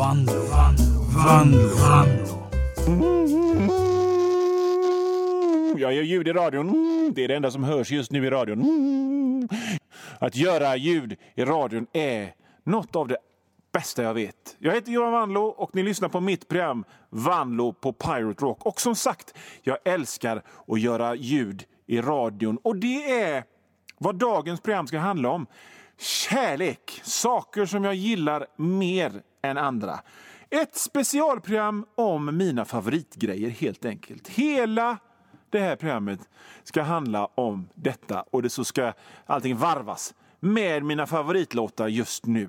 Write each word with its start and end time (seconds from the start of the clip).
Vanlo, 0.00 0.32
Vanlo, 1.14 1.68
Vanlo. 1.76 2.38
Jag 5.76 5.92
gör 5.94 6.02
ljud 6.02 6.28
i 6.28 6.32
radion. 6.32 6.72
Det 7.14 7.24
är 7.24 7.28
det 7.28 7.34
enda 7.34 7.50
som 7.50 7.64
hörs 7.64 7.90
just 7.90 8.12
nu 8.12 8.26
i 8.26 8.30
radion. 8.30 9.48
Att 10.18 10.36
göra 10.36 10.76
ljud 10.76 11.16
i 11.34 11.44
radion 11.44 11.86
är 11.92 12.34
något 12.64 12.96
av 12.96 13.08
det 13.08 13.16
bästa 13.72 14.02
jag 14.02 14.14
vet. 14.14 14.56
Jag 14.58 14.74
heter 14.74 14.92
Johan 14.92 15.12
Vanlo 15.12 15.42
och 15.42 15.74
ni 15.74 15.82
lyssnar 15.82 16.08
på 16.08 16.20
mitt 16.20 16.48
program 16.48 16.84
Vanlo 17.10 17.72
på 17.72 17.92
Pirate 17.92 18.44
Rock. 18.44 18.66
Och 18.66 18.80
som 18.80 18.94
sagt, 18.94 19.34
jag 19.62 19.78
älskar 19.84 20.42
att 20.68 20.80
göra 20.80 21.14
ljud 21.14 21.64
i 21.86 22.00
radion. 22.00 22.58
Och 22.62 22.76
det 22.76 23.20
är 23.20 23.44
vad 23.98 24.16
dagens 24.16 24.60
program 24.60 24.86
ska 24.86 24.98
handla 24.98 25.30
om. 25.30 25.46
Kärlek, 26.00 27.00
saker 27.04 27.66
som 27.66 27.84
jag 27.84 27.94
gillar 27.94 28.46
mer 28.56 29.22
än 29.42 29.58
andra. 29.58 30.00
Ett 30.50 30.76
specialprogram 30.76 31.86
om 31.94 32.36
mina 32.36 32.64
favoritgrejer 32.64 33.50
helt 33.50 33.84
enkelt. 33.84 34.28
Hela 34.28 34.98
det 35.50 35.58
här 35.58 35.76
programmet 35.76 36.20
ska 36.62 36.82
handla 36.82 37.26
om 37.26 37.68
detta 37.74 38.24
och 38.30 38.42
det 38.42 38.50
så 38.50 38.64
ska 38.64 38.92
allting 39.26 39.56
varvas 39.56 40.14
med 40.40 40.82
mina 40.82 41.06
favoritlåtar 41.06 41.88
just 41.88 42.26
nu. 42.26 42.48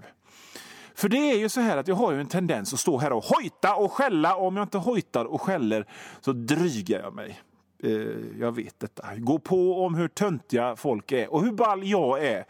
För 0.95 1.09
det 1.09 1.31
är 1.31 1.37
ju 1.37 1.49
så 1.49 1.61
här 1.61 1.77
att 1.77 1.87
jag 1.87 1.95
har 1.95 2.11
ju 2.11 2.19
en 2.19 2.27
tendens 2.27 2.73
att 2.73 2.79
stå 2.79 2.97
här 2.97 3.13
och 3.13 3.23
hojta 3.23 3.75
och 3.75 3.91
skälla. 3.91 4.35
Och 4.35 4.47
om 4.47 4.57
jag 4.57 4.65
inte 4.65 4.77
hojtar 4.77 5.25
och 5.25 5.41
skäller 5.41 5.85
så 6.21 6.33
drygar 6.33 6.99
jag 6.99 7.13
mig. 7.13 7.41
Eh, 7.83 7.91
jag 8.39 8.55
vet 8.55 8.79
detta. 8.79 9.07
Gå 9.17 9.39
på 9.39 9.85
om 9.85 9.95
hur 9.95 10.07
töntiga 10.07 10.75
folk 10.75 11.11
är 11.11 11.33
och 11.33 11.43
hur 11.43 11.51
ball 11.51 11.83
jag 11.83 12.25
är. 12.25 12.45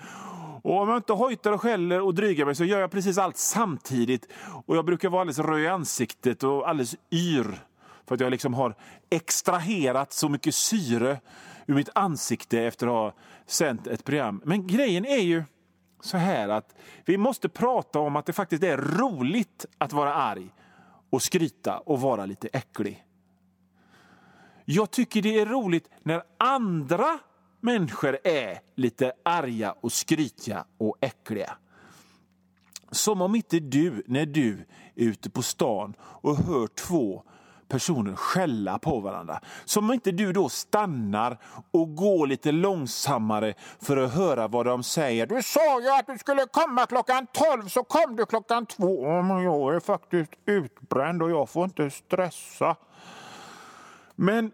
Och 0.62 0.82
om 0.82 0.90
jag 0.90 0.98
inte 0.98 1.14
hojtar 1.14 1.52
och 1.52 1.62
skäller 1.62 2.02
och 2.02 2.16
drygar 2.16 2.46
mig 2.46 2.56
så 2.56 2.66
gör 2.66 2.80
jag 2.80 2.92
precis 2.92 3.18
allt 3.18 3.38
samtidigt. 3.38 4.28
Och 4.66 4.78
jag 4.78 4.86
brukar 4.86 5.10
vara 5.10 5.22
alldeles 5.22 5.40
röd 5.40 5.62
i 5.62 5.68
ansiktet 5.68 6.44
och 6.44 6.70
alldeles 6.70 6.96
yr. 7.12 7.66
För 8.08 8.16
att 8.16 8.22
jag 8.22 8.32
liksom 8.32 8.54
har 8.54 8.76
extraherat 9.10 10.14
så 10.14 10.30
mycket 10.30 10.56
syre 10.56 11.20
ur 11.66 11.74
mitt 11.74 11.90
ansikte 11.96 12.62
efter 12.62 12.88
att 12.88 12.94
ha 12.94 13.14
sänt 13.46 13.88
ett 13.88 14.04
program. 14.04 14.42
Men 14.46 14.68
grejen 14.68 15.06
är 15.06 15.22
ju 15.22 15.44
så 16.02 16.18
här 16.18 16.50
att 16.50 16.76
vi 17.06 17.18
måste 17.18 17.50
prata 17.50 18.00
om 18.00 18.16
att 18.16 18.26
det 18.26 18.34
faktiskt 18.34 18.64
är 18.64 18.78
roligt 18.78 19.66
att 19.78 19.94
vara 19.94 20.14
arg 20.14 20.50
och 21.10 21.22
skryta 21.22 21.78
och 21.78 22.02
vara 22.02 22.26
lite 22.26 22.48
äcklig. 22.54 23.06
Jag 24.66 24.92
tycker 24.92 25.22
det 25.22 25.40
är 25.40 25.46
roligt 25.46 25.90
när 26.04 26.24
andra 26.38 27.20
människor 27.62 28.18
är 28.24 28.60
lite 28.76 29.14
arga 29.24 29.76
och 29.82 29.92
skrytiga 29.92 30.66
och 30.78 30.98
äckliga. 31.02 31.58
Som 32.92 33.22
om 33.22 33.36
inte 33.36 33.60
du, 33.60 34.04
när 34.08 34.26
du 34.26 34.66
är 34.96 35.06
ute 35.06 35.30
på 35.30 35.42
stan 35.42 35.94
och 36.02 36.38
hör 36.38 36.68
två 36.68 37.24
personer 37.72 38.16
skälla 38.16 38.80
på 38.80 39.00
varandra. 39.00 39.40
Som 39.66 39.86
om 39.86 39.94
inte 39.94 40.12
du 40.12 40.34
då 40.34 40.50
stannar 40.50 41.38
och 41.72 41.96
går 41.96 42.28
lite 42.28 42.52
långsammare 42.52 43.54
för 43.82 43.98
att 43.98 44.14
höra 44.14 44.48
vad 44.48 44.66
de 44.66 44.84
säger. 44.84 45.28
Du 45.28 45.44
sa 45.44 45.82
ju 45.82 45.90
att 45.90 46.08
du 46.08 46.18
skulle 46.18 46.46
komma 46.52 46.86
klockan 46.86 47.28
tolv, 47.32 47.68
så 47.68 47.84
kom 47.84 48.16
du 48.16 48.26
klockan 48.26 48.66
två. 48.66 49.22
Men 49.22 49.44
jag 49.44 49.76
är 49.76 49.80
faktiskt 49.80 50.32
utbränd 50.46 51.24
och 51.24 51.32
jag 51.32 51.50
får 51.50 51.64
inte 51.64 51.90
stressa. 51.90 52.76
Men 54.16 54.52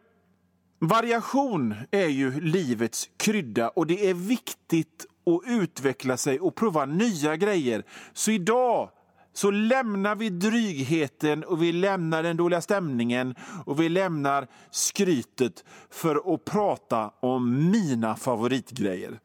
variation 0.80 1.76
är 1.92 2.08
ju 2.08 2.42
livets 2.42 3.10
krydda 3.18 3.70
och 3.70 3.88
det 3.88 4.10
är 4.10 4.14
viktigt 4.14 5.06
att 5.26 5.52
utveckla 5.52 6.18
sig 6.18 6.40
och 6.40 6.56
prova 6.56 6.86
nya 6.86 7.36
grejer. 7.36 7.84
Så 8.14 8.32
idag 8.32 8.90
så 9.34 9.52
lämnar 9.52 10.16
vi 10.16 10.30
drygheten 10.30 11.44
och 11.44 11.64
vi 11.64 11.72
lämnar 11.72 12.24
den 12.24 12.38
dåliga 12.38 12.62
stämningen 12.62 13.36
och 13.66 13.82
vi 13.82 13.90
lämnar 13.90 14.48
skrytet 14.72 15.66
för 15.90 16.34
att 16.34 16.46
prata 16.46 17.12
om 17.20 17.72
mina 17.72 18.16
favoritgrejer. 18.16 19.20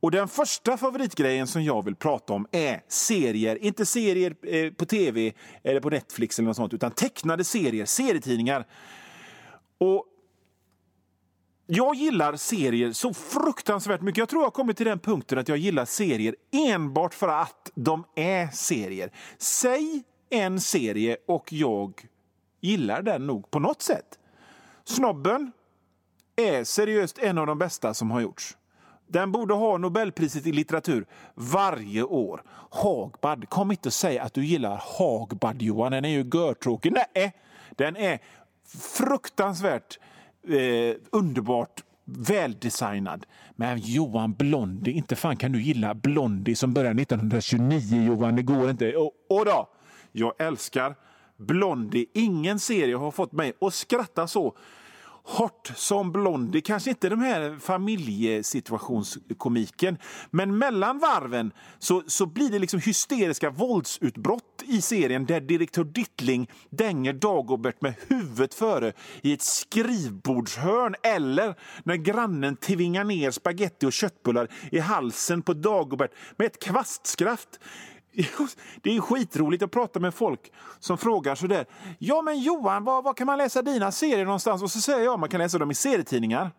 Och 0.00 0.10
Den 0.10 0.28
första 0.28 0.76
favoritgrejen 0.76 1.46
som 1.46 1.64
jag 1.64 1.84
vill 1.84 1.96
prata 1.96 2.32
om 2.32 2.46
är 2.52 2.80
serier. 2.88 3.64
Inte 3.64 3.86
serier 3.86 4.36
eh, 4.42 4.72
på 4.72 4.84
tv 4.84 5.32
eller 5.62 5.80
på 5.80 5.90
Netflix 5.90 6.38
eller 6.38 6.46
något 6.46 6.56
sånt, 6.56 6.74
utan 6.74 6.90
tecknade 6.90 7.44
serier, 7.44 7.84
serietidningar. 7.84 8.66
Och 9.78 10.04
jag 11.66 11.94
gillar 11.94 12.36
serier 12.36 12.92
så 12.92 13.14
fruktansvärt 13.14 14.00
mycket. 14.00 14.18
Jag 14.18 14.28
tror 14.28 14.42
jag 14.42 14.46
har 14.46 14.50
kommit 14.50 14.76
till 14.76 14.86
den 14.86 14.98
punkten 14.98 15.38
att 15.38 15.48
jag 15.48 15.58
gillar 15.58 15.84
serier 15.84 16.36
enbart 16.52 17.14
för 17.14 17.28
att 17.28 17.70
de 17.74 18.04
är 18.14 18.48
serier. 18.48 19.12
Säg 19.38 20.02
en 20.30 20.60
serie 20.60 21.16
och 21.26 21.52
jag 21.52 22.06
gillar 22.60 23.02
den 23.02 23.26
nog 23.26 23.50
på 23.50 23.58
något 23.58 23.82
sätt. 23.82 24.18
Snobben 24.84 25.52
är 26.36 26.64
seriöst 26.64 27.18
en 27.18 27.38
av 27.38 27.46
de 27.46 27.58
bästa 27.58 27.94
som 27.94 28.10
har 28.10 28.20
gjorts. 28.20 28.56
Den 29.08 29.32
borde 29.32 29.54
ha 29.54 29.78
Nobelpriset 29.78 30.46
i 30.46 30.52
litteratur 30.52 31.06
varje 31.34 32.02
år. 32.02 32.42
Hagbard, 32.70 33.48
kom 33.48 33.70
inte 33.70 33.88
och 33.88 33.92
säg 33.92 34.18
att 34.18 34.34
du 34.34 34.44
gillar 34.44 34.82
Hagbard, 34.98 35.62
Johan. 35.62 35.92
Den 35.92 36.04
är 36.04 36.08
ju 36.08 36.30
görtråkig. 36.34 36.92
Nej, 36.92 37.32
den 37.70 37.96
är 37.96 38.18
fruktansvärt 38.96 39.98
eh, 40.48 40.96
underbart 41.12 41.84
väldesignad. 42.04 43.26
Men 43.56 43.78
Johan 43.78 44.34
Blondie, 44.34 44.92
inte 44.92 45.16
fan 45.16 45.36
kan 45.36 45.52
du 45.52 45.62
gilla 45.62 45.94
Blondie 45.94 46.56
som 46.56 46.72
började 46.72 47.02
1929 47.02 48.06
Johan, 48.06 48.36
det 48.36 48.42
går 48.42 48.70
inte. 48.70 48.96
Och, 48.96 49.12
och 49.28 49.44
då, 49.44 49.68
jag 50.12 50.32
älskar 50.38 50.94
Blondie. 51.36 52.06
Ingen 52.12 52.58
serie 52.58 52.96
har 52.96 53.10
fått 53.10 53.32
mig 53.32 53.52
att 53.60 53.74
skratta 53.74 54.26
så 54.26 54.56
hårt 55.26 55.72
som 55.76 56.12
Blondie. 56.12 56.60
Kanske 56.60 56.90
inte 56.90 57.08
den 57.08 57.20
här 57.20 57.56
familjesituationskomiken, 57.60 59.98
men 60.30 60.58
mellan 60.58 60.98
varven 60.98 61.52
så, 61.78 62.02
så 62.06 62.26
blir 62.26 62.50
det 62.50 62.58
liksom 62.58 62.80
hysteriska 62.80 63.50
våldsutbrott 63.50 64.62
i 64.64 64.80
serien 64.80 65.26
där 65.26 65.40
direktör 65.40 65.84
Dittling 65.84 66.50
dänger 66.70 67.12
Dagobert 67.12 67.80
med 67.80 67.94
huvudet 68.08 68.54
före 68.54 68.92
i 69.22 69.32
ett 69.32 69.42
skrivbordshörn 69.42 70.94
eller 71.02 71.54
när 71.84 71.96
grannen 71.96 72.56
tvingar 72.56 73.04
ner 73.04 73.30
spaghetti 73.30 73.86
och 73.86 73.92
köttbullar 73.92 74.48
i 74.72 74.78
halsen 74.78 75.42
på 75.42 75.52
Dagobert 75.52 76.10
med 76.36 76.46
ett 76.46 76.62
kvastskraft. 76.62 77.60
Det 78.82 78.96
är 78.96 79.00
skitroligt 79.00 79.62
att 79.62 79.70
prata 79.70 80.00
med 80.00 80.14
folk 80.14 80.52
som 80.78 80.98
frågar 80.98 81.34
sådär. 81.34 81.66
Ja, 81.98 82.22
men 82.22 82.40
Johan, 82.40 82.84
var, 82.84 83.02
var 83.02 83.14
kan 83.14 83.26
man 83.26 83.38
läsa 83.38 83.62
dina 83.62 83.92
serier 83.92 84.24
någonstans? 84.24 84.62
Och 84.62 84.70
så 84.70 84.80
säger 84.80 85.04
jag 85.04 85.14
att 85.14 85.20
man 85.20 85.28
kan 85.28 85.40
läsa 85.40 85.58
dem 85.58 85.70
i 85.70 85.74
serietidningar. 85.74 86.50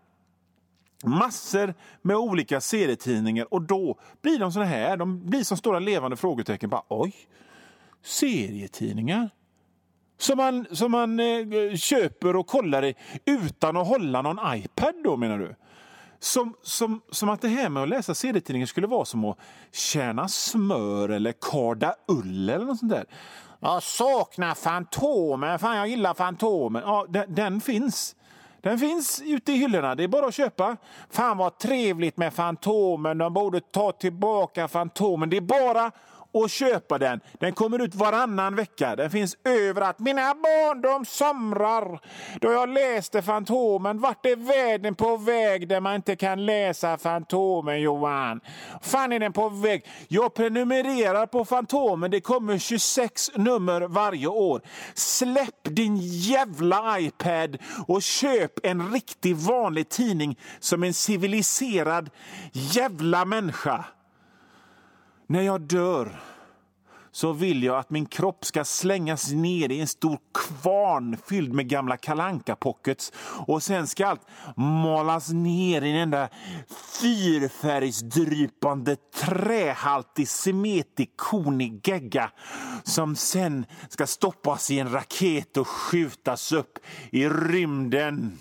Massor 1.04 1.74
med 2.02 2.18
olika 2.18 2.62
serietidningar 2.62 3.54
och 3.54 3.62
då 3.62 4.00
blir 4.22 4.40
de 4.40 4.52
såna 4.52 4.66
här. 4.66 4.98
De 4.98 5.30
blir 5.30 5.44
som 5.44 5.58
stora 5.58 5.80
levande 5.80 6.18
frågetecken. 6.18 6.70
Bara, 6.70 6.84
Oj, 6.88 7.16
serietidningar? 8.04 9.30
Som 10.18 10.38
man, 10.38 10.66
som 10.72 10.92
man 10.92 11.20
eh, 11.20 11.76
köper 11.76 12.36
och 12.36 12.48
kollar 12.48 12.86
i 12.86 12.96
utan 13.26 13.78
att 13.78 13.88
hålla 13.88 14.22
någon 14.22 14.40
iPad 14.56 14.94
då 15.04 15.18
menar 15.18 15.38
du? 15.38 15.56
Som, 16.20 16.54
som, 16.62 17.02
som 17.12 17.30
att 17.30 17.42
det 17.42 17.48
här 17.48 17.70
med 17.70 17.84
att 17.84 17.90
läsa 17.90 18.16
serietidningar 18.16 18.68
skulle 18.68 18.88
vara 18.88 19.06
som 19.06 19.26
att 19.26 19.38
tjäna 19.72 20.28
smör 20.28 21.10
eller 21.10 21.34
karda 21.42 21.96
ull 22.08 22.50
eller 22.50 22.66
något 22.66 22.80
sånt 22.80 22.92
där. 22.92 23.06
Jag 23.60 23.84
saknar 23.84 24.56
Fantomen. 24.56 25.60
Fan, 25.60 25.78
jag 25.78 25.88
gillar 25.88 26.14
Fantomen. 26.14 26.82
Ja, 26.86 27.06
den, 27.10 27.36
den, 27.36 27.62
finns. 27.62 28.16
Den 28.62 28.80
finns 28.80 29.22
ute 29.26 29.52
i 29.52 29.56
hyllorna. 29.56 29.96
Det 29.96 30.04
är 30.04 30.08
bara 30.08 30.26
att 30.26 30.34
köpa. 30.34 30.78
Fan 31.10 31.38
vad 31.38 31.58
trevligt 31.58 32.18
med 32.18 32.34
Fantomen. 32.34 33.18
De 33.18 33.34
borde 33.34 33.60
ta 33.60 33.92
tillbaka 33.92 34.68
Fantomen. 34.68 35.30
Det 35.30 35.38
är 35.38 35.42
bara 35.42 35.92
och 36.40 36.50
köpa 36.50 36.98
den. 36.98 37.20
Den 37.40 37.54
kommer 37.54 37.82
ut 37.82 37.96
varannan 37.96 38.56
vecka. 38.56 38.96
Den 38.96 39.12
finns 39.12 39.38
överallt. 39.44 40.00
Mina 40.00 40.34
barn 40.34 40.82
de 40.82 41.06
somrar 41.06 42.00
då 42.42 42.52
jag 42.52 42.70
läste 42.70 43.22
Fantomen. 43.22 44.00
Vart 44.00 44.26
är 44.26 44.36
världen 44.36 44.96
på 44.96 45.18
väg 45.18 45.68
där 45.68 45.82
man 45.82 45.96
inte 45.96 46.16
kan 46.16 46.46
läsa 46.46 46.98
Fantomen, 46.98 47.82
Johan? 47.82 48.40
Fan 48.82 49.12
är 49.14 49.20
den 49.20 49.34
på 49.34 49.50
väg? 49.50 49.86
Jag 50.08 50.34
prenumererar 50.34 51.26
på 51.26 51.46
Fantomen. 51.46 52.12
Det 52.12 52.22
kommer 52.22 52.58
26 52.58 53.32
nummer 53.36 53.82
varje 53.82 54.28
år. 54.28 54.62
Släpp 54.94 55.64
din 55.64 55.98
jävla 56.02 57.00
iPad 57.00 57.58
och 57.88 58.02
köp 58.02 58.66
en 58.66 58.92
riktig 58.92 59.36
vanlig 59.36 59.90
tidning 59.90 60.40
som 60.60 60.84
en 60.84 60.94
civiliserad 60.94 62.10
jävla 62.52 63.26
människa. 63.26 63.86
När 65.28 65.42
jag 65.42 65.62
dör 65.62 66.20
så 67.12 67.34
vill 67.34 67.64
jag 67.64 67.78
att 67.78 67.90
min 67.90 68.06
kropp 68.06 68.46
ska 68.46 68.64
slängas 68.64 69.32
ner 69.32 69.72
i 69.72 69.80
en 69.80 69.88
stor 69.88 70.20
kvarn 70.34 71.18
fylld 71.26 71.54
med 71.54 71.70
gamla 71.70 71.98
kalanka 71.98 72.56
pockets 72.56 73.14
och 73.48 73.64
sen 73.64 73.88
ska 73.88 74.08
allt 74.08 74.28
malas 74.58 75.30
ner 75.30 75.82
i 75.82 75.92
en 75.92 75.98
enda 75.98 76.30
fyrfärgsdrypande 77.02 78.96
trähaltig 78.96 80.28
semetig 80.28 81.18
konig 81.18 81.88
gegga 81.88 82.32
som 82.84 83.16
sen 83.16 83.66
ska 83.90 84.08
stoppas 84.08 84.72
i 84.72 84.80
en 84.80 84.92
raket 84.92 85.58
och 85.58 85.68
skjutas 85.68 86.52
upp 86.52 86.80
i 87.12 87.30
rymden. 87.30 88.40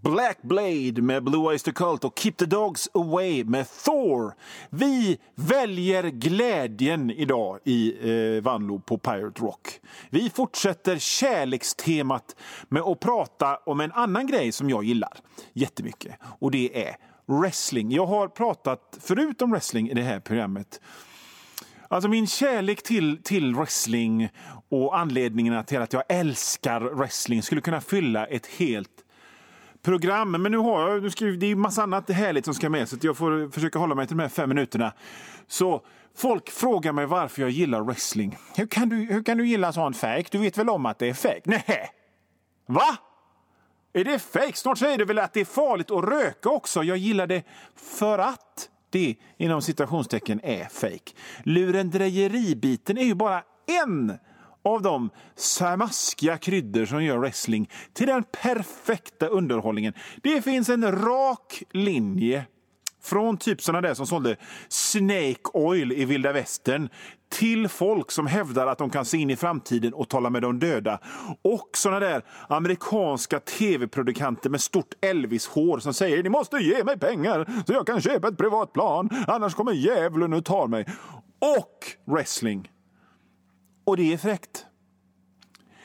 Black 0.00 0.42
Blade 0.42 1.02
med 1.02 1.24
Blue 1.24 1.46
Oyster 1.48 1.72
Cult 1.72 2.04
och 2.04 2.18
Keep 2.18 2.32
the 2.32 2.44
Dogs 2.44 2.88
Away 2.94 3.44
med 3.44 3.66
Thor. 3.84 4.34
Vi 4.70 5.18
väljer 5.34 6.02
glädjen 6.02 7.10
idag 7.10 7.58
i 7.64 7.94
eh, 8.36 8.42
Vanlo 8.42 8.80
på 8.80 8.98
Pirate 8.98 9.42
Rock. 9.42 9.80
Vi 10.10 10.30
fortsätter 10.30 10.98
kärlekstemat 10.98 12.36
med 12.68 12.82
att 12.82 13.00
prata 13.00 13.56
om 13.56 13.80
en 13.80 13.92
annan 13.92 14.26
grej 14.26 14.52
som 14.52 14.70
jag 14.70 14.84
gillar 14.84 15.18
jättemycket 15.52 16.14
och 16.38 16.50
det 16.50 16.86
är 16.86 16.96
wrestling. 17.26 17.92
Jag 17.92 18.06
har 18.06 18.28
pratat 18.28 18.98
förut 19.00 19.42
om 19.42 19.50
wrestling 19.50 19.90
i 19.90 19.94
det 19.94 20.02
här 20.02 20.20
programmet. 20.20 20.80
Alltså 21.88 22.08
min 22.08 22.26
kärlek 22.26 22.82
till, 22.82 23.22
till 23.22 23.54
wrestling 23.54 24.28
och 24.68 24.98
anledningarna 24.98 25.62
till 25.62 25.80
att 25.80 25.92
jag 25.92 26.02
älskar 26.08 26.80
wrestling 26.80 27.42
skulle 27.42 27.60
kunna 27.60 27.80
fylla 27.80 28.26
ett 28.26 28.46
helt 28.46 29.04
program. 29.82 30.30
Men 30.30 30.52
nu 30.52 30.58
har 30.58 30.90
jag, 30.90 31.02
nu 31.02 31.10
ska, 31.10 31.24
det 31.24 31.46
är 31.46 31.56
massa 31.56 31.82
annat 31.82 32.10
härligt 32.10 32.44
som 32.44 32.54
ska 32.54 32.70
med 32.70 32.88
så 32.88 32.96
jag 33.02 33.16
får 33.16 33.50
försöka 33.50 33.78
hålla 33.78 33.94
mig 33.94 34.06
till 34.06 34.16
de 34.16 34.22
här 34.22 34.28
fem 34.28 34.48
minuterna. 34.48 34.92
Så 35.46 35.82
folk 36.16 36.50
frågar 36.50 36.92
mig 36.92 37.06
varför 37.06 37.42
jag 37.42 37.50
gillar 37.50 37.80
wrestling. 37.82 38.36
Hur 38.56 38.66
kan 38.66 38.88
du, 38.88 38.96
hur 38.96 39.22
kan 39.22 39.38
du 39.38 39.46
gilla 39.46 39.72
sånt 39.72 39.96
fake? 39.96 40.26
Du 40.30 40.38
vet 40.38 40.58
väl 40.58 40.68
om 40.68 40.86
att 40.86 40.98
det 40.98 41.08
är 41.08 41.14
fake? 41.14 41.42
Nej. 41.44 41.90
Va? 42.66 42.96
Är 43.92 44.04
det 44.04 44.18
fake? 44.18 44.52
Snart 44.56 44.78
säger 44.78 44.98
du 44.98 45.04
väl 45.04 45.18
att 45.18 45.32
det 45.32 45.40
är 45.40 45.44
farligt 45.44 45.90
att 45.90 46.04
röka 46.04 46.48
också? 46.48 46.82
Jag 46.82 46.96
gillar 46.96 47.26
det 47.26 47.42
för 47.76 48.18
att 48.18 48.68
det 48.90 49.16
inom 49.36 49.62
citationstecken 49.62 50.40
är 50.42 50.64
fake. 50.64 51.12
Lurendrejeribiten 51.42 52.98
är 52.98 53.04
ju 53.04 53.14
bara 53.14 53.42
en 53.82 54.18
av 54.64 54.82
de 54.82 55.10
samaskiga 55.36 56.38
kryddor 56.38 56.84
som 56.84 57.04
gör 57.04 57.18
wrestling 57.18 57.70
till 57.92 58.06
den 58.06 58.24
perfekta 58.42 59.26
underhållningen. 59.26 59.92
Det 60.22 60.42
finns 60.42 60.68
en 60.68 60.92
rak 60.92 61.62
linje 61.72 62.46
från 63.02 63.36
typ 63.36 63.62
såna 63.62 63.80
där 63.80 63.94
som 63.94 64.06
sålde 64.06 64.36
Snake 64.68 65.50
Oil 65.52 65.92
i 65.92 66.04
vilda 66.04 66.32
västern 66.32 66.88
till 67.30 67.68
folk 67.68 68.10
som 68.10 68.26
hävdar 68.26 68.66
att 68.66 68.78
de 68.78 68.90
kan 68.90 69.04
se 69.04 69.18
in 69.18 69.30
i 69.30 69.36
framtiden 69.36 69.94
och 69.94 70.08
tala 70.08 70.30
med 70.30 70.42
de 70.42 70.58
döda. 70.58 70.98
Och 71.42 71.70
såna 71.76 72.00
där 72.00 72.24
amerikanska 72.48 73.40
tv-produkanter 73.40 74.50
med 74.50 74.60
stort 74.60 74.94
Elvis-hår 75.00 75.78
som 75.78 75.94
säger 75.94 76.22
ni 76.22 76.28
måste 76.28 76.56
ge 76.56 76.84
mig 76.84 76.98
pengar 76.98 77.62
så 77.66 77.72
jag 77.72 77.86
kan 77.86 78.00
köpa 78.00 78.28
ett 78.28 78.38
privat 78.38 78.72
plan 78.72 79.08
annars 79.26 79.54
kommer 79.54 79.72
djävulen 79.72 80.32
och 80.32 80.44
tar 80.44 80.66
mig. 80.66 80.86
Och 81.38 82.12
wrestling. 82.14 82.68
Och 83.84 83.96
det 83.96 84.12
är 84.12 84.16
fräckt. 84.16 84.66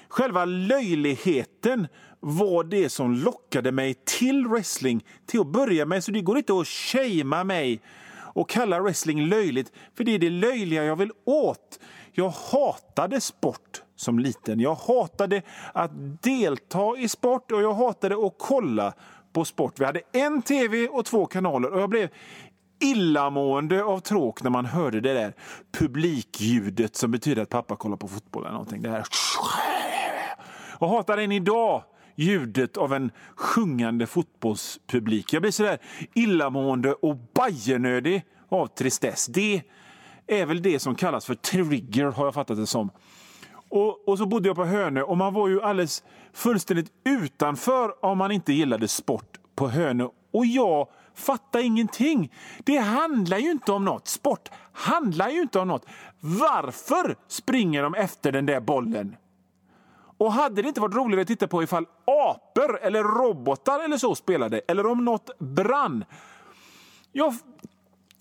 Själva 0.08 0.46
löjligheten 0.46 1.88
var 2.20 2.64
det 2.64 2.90
som 2.90 3.14
lockade 3.14 3.72
mig 3.72 3.94
till 3.94 4.48
wrestling 4.48 5.06
till 5.26 5.40
att 5.40 5.48
börja 5.48 5.86
med. 5.86 6.04
Så 6.04 6.12
det 6.12 6.22
går 6.22 6.38
inte 6.38 6.54
att 6.54 6.68
shamea 6.68 7.44
mig 7.44 7.82
och 8.36 8.50
kalla 8.50 8.80
wrestling 8.80 9.26
löjligt, 9.26 9.72
för 9.98 10.04
det 10.04 10.12
är 10.12 10.20
det 10.20 10.30
löjliga 10.30 10.84
jag 10.84 10.96
vill 10.96 11.12
åt. 11.26 11.80
Jag 12.12 12.30
hatade 12.30 13.22
sport 13.22 13.84
som 13.96 14.20
liten. 14.20 14.60
Jag 14.60 14.76
hatade 14.76 15.42
att 15.74 15.92
delta 16.24 16.98
i 16.98 17.10
sport 17.10 17.52
och 17.52 17.62
jag 17.62 17.74
hatade 17.74 18.28
att 18.28 18.36
kolla 18.38 18.94
på 19.34 19.46
sport. 19.46 19.80
Vi 19.80 19.86
hade 19.86 20.02
en 20.12 20.42
tv 20.42 20.88
och 20.88 21.06
två 21.06 21.26
kanaler 21.26 21.72
och 21.74 21.82
jag 21.82 21.90
blev 21.90 22.10
illamående 22.80 23.84
av 23.84 24.00
tråk 24.00 24.44
när 24.44 24.50
man 24.50 24.66
hörde 24.66 25.02
det 25.02 25.14
där 25.14 25.34
publikljudet 25.72 26.96
som 26.96 27.12
betyder 27.12 27.42
att 27.42 27.50
pappa 27.50 27.76
kollar 27.76 27.98
på 27.98 28.08
fotboll 28.08 28.44
eller 28.44 28.52
någonting. 28.52 28.82
Det 28.82 28.90
här. 28.90 29.04
Jag 30.80 30.88
hatar 30.88 31.18
än 31.18 31.32
idag 31.32 31.84
ljudet 32.16 32.78
av 32.78 32.94
en 32.94 33.12
sjungande 33.36 34.08
fotbollspublik. 34.08 35.34
Jag 35.34 35.42
blir 35.42 35.52
så 35.52 35.64
där 35.64 35.78
illamående 36.14 36.94
och 36.94 37.18
bajernödig 37.34 38.24
av 38.50 38.68
tristess. 38.68 39.26
Det 39.26 39.62
är 40.28 40.46
väl 40.46 40.62
det 40.62 40.80
som 40.80 40.96
kallas 40.96 41.26
för 41.26 41.36
trigger, 41.36 42.06
har 42.06 42.26
jag 42.26 42.34
fattat 42.34 42.58
det 42.58 42.68
som. 42.68 42.90
Och, 43.70 44.08
och, 44.08 44.18
så 44.18 44.26
bodde 44.26 44.50
jag 44.50 44.56
på 44.56 44.66
Hönö 44.66 45.02
och 45.02 45.18
man 45.18 45.34
var 45.34 45.48
ju 45.48 45.62
alldeles 45.62 46.04
fullständigt 46.34 46.92
utanför 47.06 48.06
om 48.06 48.18
man 48.18 48.32
inte 48.32 48.54
gillade 48.54 48.88
sport 48.88 49.40
på 49.56 49.68
Hönö. 49.68 50.08
Och 50.34 50.46
jag 50.46 50.88
fattar 51.16 51.60
ingenting. 51.60 52.34
Det 52.64 52.78
handlar 52.78 53.38
ju 53.38 53.52
inte 53.52 53.72
om 53.72 53.86
något. 53.86 54.08
Sport 54.08 54.50
handlar 54.72 55.30
ju 55.30 55.42
inte 55.42 55.60
om 55.60 55.68
något. 55.68 55.86
Varför 56.20 57.16
springer 57.28 57.84
de 57.84 57.96
efter 57.96 58.32
den 58.32 58.46
där 58.46 58.60
bollen? 58.60 59.16
Och 60.18 60.34
hade 60.34 60.62
det 60.62 60.68
inte 60.68 60.82
varit 60.82 60.96
roligare 60.96 61.22
att 61.22 61.28
titta 61.28 61.48
på 61.48 61.64
ifall 61.64 61.86
apor 62.06 62.80
eller 62.82 63.04
robotar 63.04 63.80
eller 63.80 63.98
så 63.98 64.16
spelade, 64.16 64.62
eller 64.68 64.86
om 64.86 65.06
något 65.06 65.40
brann? 65.40 66.06
Jag 67.12 67.36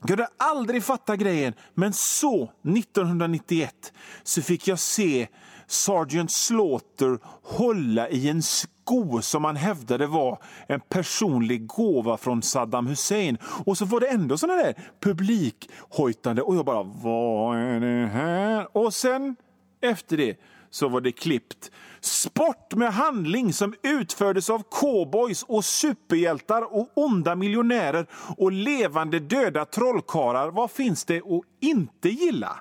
kunde 0.07 0.29
aldrig 0.37 0.85
fatta 0.85 1.17
grejen, 1.17 1.55
men 1.75 1.93
så 1.93 2.43
1991 2.45 3.93
så 4.23 4.43
fick 4.43 4.69
jag 4.69 4.79
se 4.79 5.29
Sergeant 5.67 6.31
Slaughter 6.31 7.19
hålla 7.43 8.09
i 8.09 8.29
en 8.29 8.43
sko 8.43 9.23
som 9.23 9.45
han 9.45 9.57
hävdade 9.57 10.07
var 10.07 10.39
en 10.67 10.81
personlig 10.81 11.67
gåva 11.67 12.17
från 12.17 12.43
Saddam 12.43 12.87
Hussein. 12.87 13.39
Och 13.67 13.79
så 13.79 13.85
var 13.85 14.01
det 14.01 14.09
ändå 14.09 14.39
såna 14.39 14.55
där 14.55 14.75
publikhojtande 15.01 16.43
och 16.43 16.57
jag 16.57 16.65
bara, 16.65 16.83
vad 16.83 17.59
är 17.59 17.81
det 17.81 18.07
här? 18.07 18.77
Och 18.77 18.95
sen 18.95 19.37
efter 19.81 20.17
det 20.17 20.37
så 20.71 20.89
var 20.89 21.01
det 21.01 21.13
klippt. 21.13 21.71
Sport 22.01 22.75
med 22.75 22.93
handling 22.93 23.53
som 23.53 23.75
utfördes 23.83 24.51
av 24.51 24.63
cowboys 24.71 25.43
och 25.43 25.65
superhjältar 25.65 26.75
och 26.75 26.89
onda 26.95 27.35
miljonärer 27.35 28.07
och 28.37 28.53
levande 28.53 29.21
döda 29.21 29.65
trollkarlar. 29.65 30.51
Vad 30.51 30.71
finns 30.71 31.05
det 31.05 31.17
att 31.19 31.43
inte 31.61 32.09
gilla? 32.09 32.61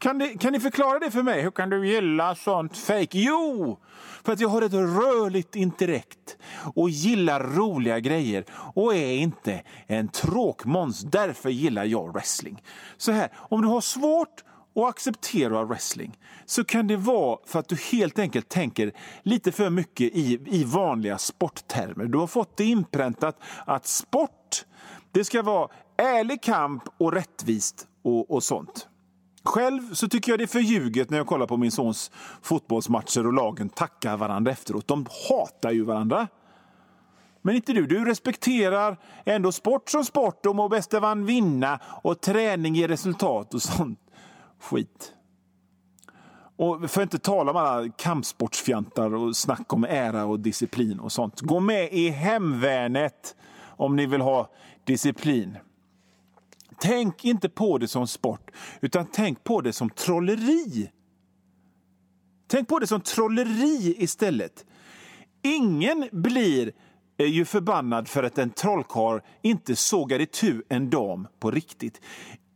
Kan, 0.00 0.18
det, 0.18 0.28
kan 0.28 0.52
ni 0.52 0.60
förklara 0.60 0.98
det 0.98 1.10
för 1.10 1.22
mig? 1.22 1.42
Hur 1.42 1.50
kan 1.50 1.70
du 1.70 1.88
gilla 1.88 2.34
sånt 2.34 2.76
fake? 2.76 3.18
Jo, 3.18 3.78
för 4.24 4.32
att 4.32 4.40
jag 4.40 4.48
har 4.48 4.62
ett 4.62 4.72
rörligt 4.72 5.56
intellekt 5.56 6.36
och 6.74 6.90
gillar 6.90 7.40
roliga 7.40 8.00
grejer 8.00 8.44
och 8.74 8.94
är 8.94 9.12
inte 9.12 9.62
en 9.86 10.08
tråkmåns. 10.08 11.00
Därför 11.00 11.50
gillar 11.50 11.84
jag 11.84 12.12
wrestling. 12.12 12.62
Så 12.96 13.12
här, 13.12 13.28
om 13.36 13.62
du 13.62 13.68
har 13.68 13.80
svårt 13.80 14.44
och 14.74 14.88
accepterar 14.88 15.64
wrestling 15.64 16.18
så 16.46 16.64
kan 16.64 16.86
det 16.86 16.96
vara 16.96 17.38
för 17.46 17.58
att 17.58 17.68
du 17.68 17.76
helt 17.76 18.18
enkelt 18.18 18.48
tänker 18.48 18.92
lite 19.22 19.52
för 19.52 19.70
mycket 19.70 20.14
i, 20.14 20.40
i 20.46 20.64
vanliga 20.64 21.18
sporttermer. 21.18 22.04
Du 22.04 22.18
har 22.18 22.26
fått 22.26 22.56
det 22.56 22.64
inpräntat 22.64 23.40
att 23.66 23.86
sport, 23.86 24.64
det 25.12 25.24
ska 25.24 25.42
vara 25.42 25.68
ärlig 25.96 26.42
kamp 26.42 26.82
och 26.98 27.12
rättvist 27.12 27.86
och, 28.02 28.30
och 28.30 28.42
sånt. 28.42 28.86
Själv 29.44 29.94
så 29.94 30.08
tycker 30.08 30.32
jag 30.32 30.38
det 30.38 30.44
är 30.44 30.46
förljuget 30.46 31.10
när 31.10 31.18
jag 31.18 31.26
kollar 31.26 31.46
på 31.46 31.56
min 31.56 31.70
sons 31.70 32.10
fotbollsmatcher 32.42 33.26
och 33.26 33.32
lagen 33.32 33.68
tackar 33.68 34.16
varandra 34.16 34.52
efteråt. 34.52 34.88
De 34.88 35.06
hatar 35.28 35.70
ju 35.70 35.84
varandra. 35.84 36.28
Men 37.42 37.54
inte 37.54 37.72
du. 37.72 37.86
Du 37.86 38.04
respekterar 38.04 38.96
ändå 39.24 39.52
sport 39.52 39.90
som 39.90 40.04
sport 40.04 40.46
och 40.46 40.56
må 40.56 40.68
bäste 40.68 41.00
vann 41.00 41.26
vinna 41.26 41.80
och 42.02 42.20
träning 42.20 42.74
ger 42.74 42.88
resultat 42.88 43.54
och 43.54 43.62
sånt 43.62 44.00
skit. 44.60 45.14
Och 46.56 46.90
för 46.90 47.00
att 47.00 47.06
inte 47.06 47.18
tala 47.18 47.50
om 47.50 47.56
alla 47.56 47.88
kampsportsfjantar 47.88 49.14
och 49.14 49.36
snack 49.36 49.72
om 49.72 49.84
ära 49.84 50.24
och 50.24 50.40
disciplin 50.40 51.00
och 51.00 51.12
sånt. 51.12 51.40
Gå 51.40 51.60
med 51.60 51.92
i 51.92 52.08
hemvärnet 52.08 53.36
om 53.66 53.96
ni 53.96 54.06
vill 54.06 54.20
ha 54.20 54.50
disciplin. 54.84 55.58
Tänk 56.80 57.24
inte 57.24 57.48
på 57.48 57.78
det 57.78 57.88
som 57.88 58.06
sport, 58.06 58.50
utan 58.80 59.06
tänk 59.12 59.44
på 59.44 59.60
det 59.60 59.72
som 59.72 59.90
trolleri. 59.90 60.90
Tänk 62.48 62.68
på 62.68 62.78
det 62.78 62.86
som 62.86 63.00
trolleri 63.00 63.94
istället. 63.98 64.64
Ingen 65.42 66.08
blir 66.12 66.72
eh, 67.18 67.26
ju 67.26 67.44
förbannad 67.44 68.08
för 68.08 68.22
att 68.22 68.38
en 68.38 68.50
trollkarl 68.50 69.20
inte 69.42 69.76
sågar 69.76 70.20
itu 70.20 70.62
en 70.68 70.90
dam 70.90 71.28
på 71.40 71.50
riktigt. 71.50 72.00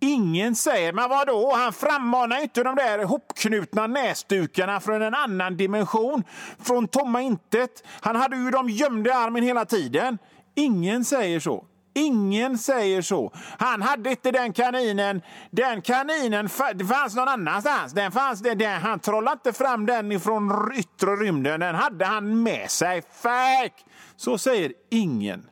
Ingen 0.01 0.55
säger, 0.55 0.93
men 0.93 1.11
vadå, 1.11 1.53
han 1.57 1.73
frammanar 1.73 2.43
inte 2.43 2.63
de 2.63 2.77
där 2.77 3.05
hopknutna 3.05 3.87
näsdukarna 3.87 4.81
från 4.81 5.03
en 5.03 5.15
annan 5.15 5.57
dimension, 5.57 6.25
från 6.59 6.89
tomma 6.89 7.23
intet. 7.23 7.85
Han 8.01 8.17
hade 8.17 8.37
ju 8.37 8.51
dem 8.51 8.69
gömda 8.69 9.11
i 9.11 9.13
armen 9.13 9.43
hela 9.43 9.65
tiden. 9.65 10.19
Ingen 10.55 11.05
säger 11.05 11.41
så. 11.41 11.65
Ingen 11.95 12.59
säger 12.59 13.03
så. 13.03 13.33
Han 13.59 13.83
hade 13.83 14.11
inte 14.11 14.31
den 14.31 14.53
kaninen. 14.53 15.23
Den 15.51 15.83
kaninen 15.83 16.49
fanns 16.49 17.17
någon 17.17 17.29
annanstans. 17.29 17.93
Den 17.93 18.13
fanns, 18.13 18.41
den, 18.41 18.83
han 18.83 18.99
trollade 18.99 19.33
inte 19.33 19.53
fram 19.53 19.87
den 19.87 20.13
ifrån 20.13 20.73
yttre 20.75 21.11
rymden. 21.11 21.61
Den 21.61 21.75
hade 21.75 22.05
han 22.05 22.43
med 22.43 22.71
sig. 22.71 23.03
Fake! 23.03 23.85
Så 24.17 24.39
säger 24.39 24.73
ingen. 24.91 25.51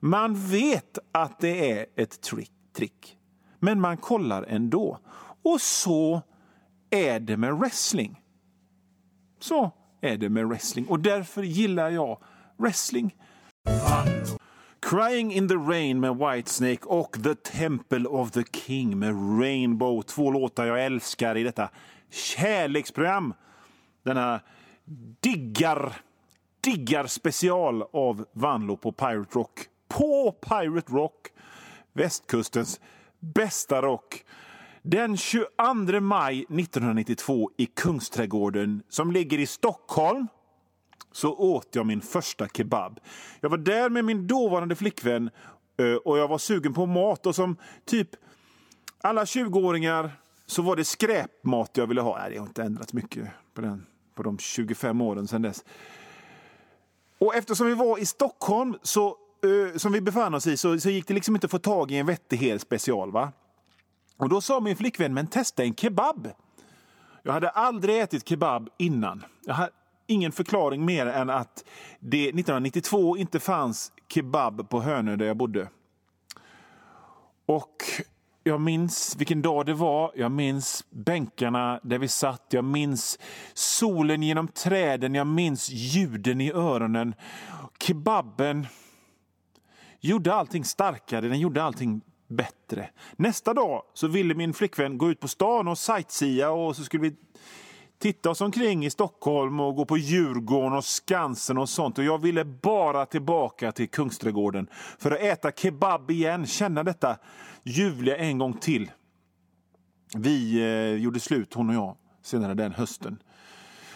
Man 0.00 0.34
vet 0.48 0.98
att 1.12 1.40
det 1.40 1.72
är 1.72 1.86
ett 1.96 2.22
trick, 2.22 2.52
trick, 2.76 3.16
men 3.58 3.80
man 3.80 3.96
kollar 3.96 4.42
ändå. 4.42 4.98
Och 5.44 5.60
så 5.60 6.22
är 6.90 7.20
det 7.20 7.36
med 7.36 7.58
wrestling. 7.58 8.20
Så 9.40 9.72
är 10.00 10.16
det 10.16 10.28
med 10.28 10.48
wrestling 10.48 10.86
och 10.86 11.00
därför 11.00 11.42
gillar 11.42 11.90
jag 11.90 12.18
wrestling. 12.58 13.14
Crying 14.82 15.32
in 15.32 15.48
the 15.48 15.54
Rain 15.54 16.00
med 16.00 16.16
Whitesnake 16.16 16.84
och 16.84 17.22
The 17.22 17.34
Temple 17.34 18.08
of 18.08 18.30
the 18.30 18.44
King 18.52 18.98
med 18.98 19.40
Rainbow. 19.40 20.02
Två 20.02 20.30
låtar 20.30 20.66
jag 20.66 20.84
älskar 20.84 21.36
i 21.36 21.42
detta 21.42 21.70
kärleksprogram. 22.10 23.34
Denna 24.02 24.40
diggar, 25.20 25.92
diggar 26.60 27.06
special 27.06 27.82
av 27.92 28.24
Vanlo 28.32 28.76
på 28.76 28.92
Pirate 28.92 29.38
Rock. 29.38 29.60
På 29.88 30.32
Pirate 30.32 30.92
Rock, 30.92 31.28
västkustens 31.92 32.80
bästa 33.20 33.82
rock. 33.82 34.24
Den 34.82 35.16
22 35.16 36.00
maj 36.00 36.38
1992 36.38 37.50
i 37.56 37.66
Kungsträdgården 37.66 38.82
som 38.88 39.12
ligger 39.12 39.38
i 39.38 39.46
Stockholm 39.46 40.28
så 41.12 41.34
åt 41.34 41.68
jag 41.72 41.86
min 41.86 42.00
första 42.00 42.48
kebab. 42.48 43.00
Jag 43.40 43.50
var 43.50 43.58
där 43.58 43.90
med 43.90 44.04
min 44.04 44.26
dåvarande 44.26 44.76
flickvän 44.76 45.30
eh, 45.76 45.94
och 45.94 46.18
jag 46.18 46.28
var 46.28 46.38
sugen 46.38 46.74
på 46.74 46.86
mat. 46.86 47.26
Och 47.26 47.34
som 47.34 47.56
typ 47.84 48.08
alla 49.00 49.24
20-åringar 49.24 50.10
så 50.46 50.62
var 50.62 50.76
det 50.76 50.84
skräpmat 50.84 51.70
jag 51.76 51.86
ville 51.86 52.00
ha. 52.00 52.18
Nej, 52.18 52.30
det 52.30 52.38
har 52.38 52.46
inte 52.46 52.62
ändrats 52.62 52.92
mycket 52.92 53.28
på, 53.54 53.60
den, 53.60 53.86
på 54.14 54.22
de 54.22 54.38
25 54.38 55.00
åren 55.00 55.28
sedan 55.28 55.42
dess. 55.42 55.64
Och 57.18 57.34
eftersom 57.34 57.66
vi 57.66 57.74
var 57.74 57.98
i 57.98 58.06
Stockholm, 58.06 58.76
så, 58.82 59.06
eh, 59.08 59.76
som 59.76 59.92
vi 59.92 60.00
befann 60.00 60.34
oss 60.34 60.46
i, 60.46 60.56
så, 60.56 60.80
så, 60.80 60.90
gick 60.90 61.08
det 61.08 61.14
liksom 61.14 61.34
inte 61.36 61.44
att 61.44 61.50
få 61.50 61.58
tag 61.58 61.90
i 61.90 61.96
en 61.96 62.06
vettig 62.06 62.36
hel 62.36 62.60
special. 62.60 63.12
Va? 63.12 63.32
Och 64.16 64.28
då 64.28 64.40
sa 64.40 64.60
min 64.60 64.76
flickvän, 64.76 65.14
men 65.14 65.26
testa 65.26 65.62
en 65.62 65.74
kebab. 65.74 66.28
Jag 67.22 67.32
hade 67.32 67.50
aldrig 67.50 68.00
ätit 68.00 68.28
kebab 68.28 68.70
innan. 68.78 69.24
Jag 69.44 69.54
hade 69.54 69.72
ingen 70.12 70.32
förklaring 70.32 70.84
mer 70.84 71.06
än 71.06 71.30
att 71.30 71.64
det 72.00 72.28
1992 72.28 73.16
inte 73.16 73.40
fanns 73.40 73.92
kebab 74.08 74.68
på 74.68 74.80
Hönö 74.80 75.16
där 75.16 75.26
jag 75.26 75.36
bodde. 75.36 75.68
Och 77.46 77.76
jag 78.44 78.60
minns 78.60 79.16
vilken 79.16 79.42
dag 79.42 79.66
det 79.66 79.74
var. 79.74 80.12
Jag 80.14 80.30
minns 80.30 80.84
bänkarna 80.90 81.80
där 81.82 81.98
vi 81.98 82.08
satt. 82.08 82.46
Jag 82.50 82.64
minns 82.64 83.18
solen 83.54 84.22
genom 84.22 84.48
träden. 84.48 85.14
Jag 85.14 85.26
minns 85.26 85.70
ljuden 85.70 86.40
i 86.40 86.52
öronen. 86.52 87.14
Kebaben 87.80 88.66
gjorde 90.00 90.34
allting 90.34 90.64
starkare. 90.64 91.28
Den 91.28 91.40
gjorde 91.40 91.62
allting 91.62 92.00
bättre. 92.28 92.90
Nästa 93.16 93.54
dag 93.54 93.82
så 93.94 94.08
ville 94.08 94.34
min 94.34 94.54
flickvän 94.54 94.98
gå 94.98 95.10
ut 95.10 95.20
på 95.20 95.28
stan 95.28 95.68
och 95.68 95.78
sightsea 95.78 96.50
och 96.50 96.76
så 96.76 96.84
skulle 96.84 97.02
vi 97.02 97.16
titta 98.02 98.30
oss 98.30 98.40
omkring 98.40 98.84
i 98.84 98.90
Stockholm 98.90 99.60
och 99.60 99.76
gå 99.76 99.84
på 99.84 99.98
Djurgården 99.98 100.72
och 100.72 100.84
Skansen 100.84 101.58
och 101.58 101.68
sånt. 101.68 101.98
Och 101.98 102.04
jag 102.04 102.18
ville 102.18 102.44
bara 102.44 103.06
tillbaka 103.06 103.72
till 103.72 103.88
Kungsträdgården 103.88 104.66
för 104.98 105.10
att 105.10 105.20
äta 105.20 105.52
kebab 105.52 106.10
igen, 106.10 106.46
känna 106.46 106.82
detta 106.82 107.18
ljuvliga 107.62 108.16
en 108.16 108.38
gång 108.38 108.52
till. 108.52 108.90
Vi 110.14 110.60
eh, 110.60 111.02
gjorde 111.02 111.20
slut, 111.20 111.54
hon 111.54 111.68
och 111.68 111.74
jag, 111.74 111.96
senare 112.22 112.54
den 112.54 112.72
hösten. 112.72 113.22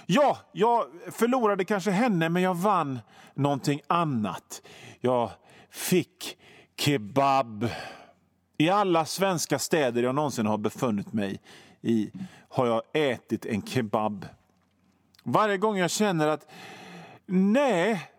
Ja, 0.07 0.39
jag 0.53 0.85
förlorade 1.11 1.65
kanske 1.65 1.91
henne, 1.91 2.29
men 2.29 2.43
jag 2.43 2.55
vann 2.55 2.99
någonting 3.35 3.81
annat. 3.87 4.63
Jag 5.01 5.31
fick 5.71 6.39
kebab. 6.79 7.69
I 8.59 8.69
alla 8.69 9.05
svenska 9.05 9.59
städer 9.59 10.03
jag 10.03 10.15
någonsin 10.15 10.47
har 10.47 10.59
befunnit 10.59 11.13
mig 11.13 11.35
i 11.35 11.39
i 11.87 12.11
har 12.49 12.67
jag 12.67 12.83
ätit 12.93 13.47
en 13.47 13.63
kebab. 13.63 14.27
Varje 15.23 15.57
gång 15.57 15.79
jag 15.79 15.91
känner 15.91 16.29
att 16.29 16.47
nej, 17.27 18.11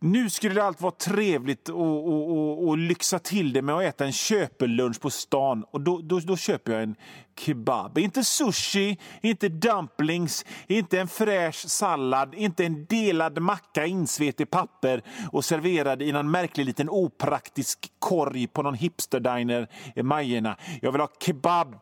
nu 0.00 0.30
skulle 0.30 0.62
allt 0.62 0.80
vara 0.80 0.92
trevligt 0.92 1.68
och, 1.68 2.08
och, 2.08 2.30
och, 2.30 2.68
och, 2.68 2.78
lyxa 2.78 3.18
till 3.18 3.52
det 3.52 3.62
med 3.62 3.74
att 3.74 3.82
äta 3.82 4.04
en 4.04 4.12
köpelunch 4.12 5.00
på 5.00 5.10
stan. 5.10 5.64
Och 5.70 5.80
då, 5.80 6.00
då, 6.02 6.20
då, 6.20 6.36
köper 6.36 6.72
jag 6.72 6.82
en 6.82 6.96
kebab. 7.38 7.98
Inte 7.98 8.24
sushi, 8.24 8.98
inte 9.22 9.48
dumplings, 9.48 10.44
inte 10.66 11.00
en 11.00 11.08
fräsch 11.08 11.68
sallad, 11.68 12.34
inte 12.34 12.64
en 12.64 12.84
delad 12.84 13.38
macka 13.38 13.86
insvept 13.86 14.40
i 14.40 14.46
papper 14.46 15.02
och 15.32 15.44
serverad 15.44 16.02
i 16.02 16.12
någon 16.12 16.30
märklig 16.30 16.64
liten 16.64 16.90
opraktisk 16.90 17.92
korg 17.98 18.46
på 18.46 18.62
någon 18.62 18.74
hipsterdiner 18.74 19.68
i 19.96 20.02
Majerna. 20.02 20.56
Jag 20.82 20.92
vill 20.92 21.00
ha 21.00 21.08
kebab 21.20 21.76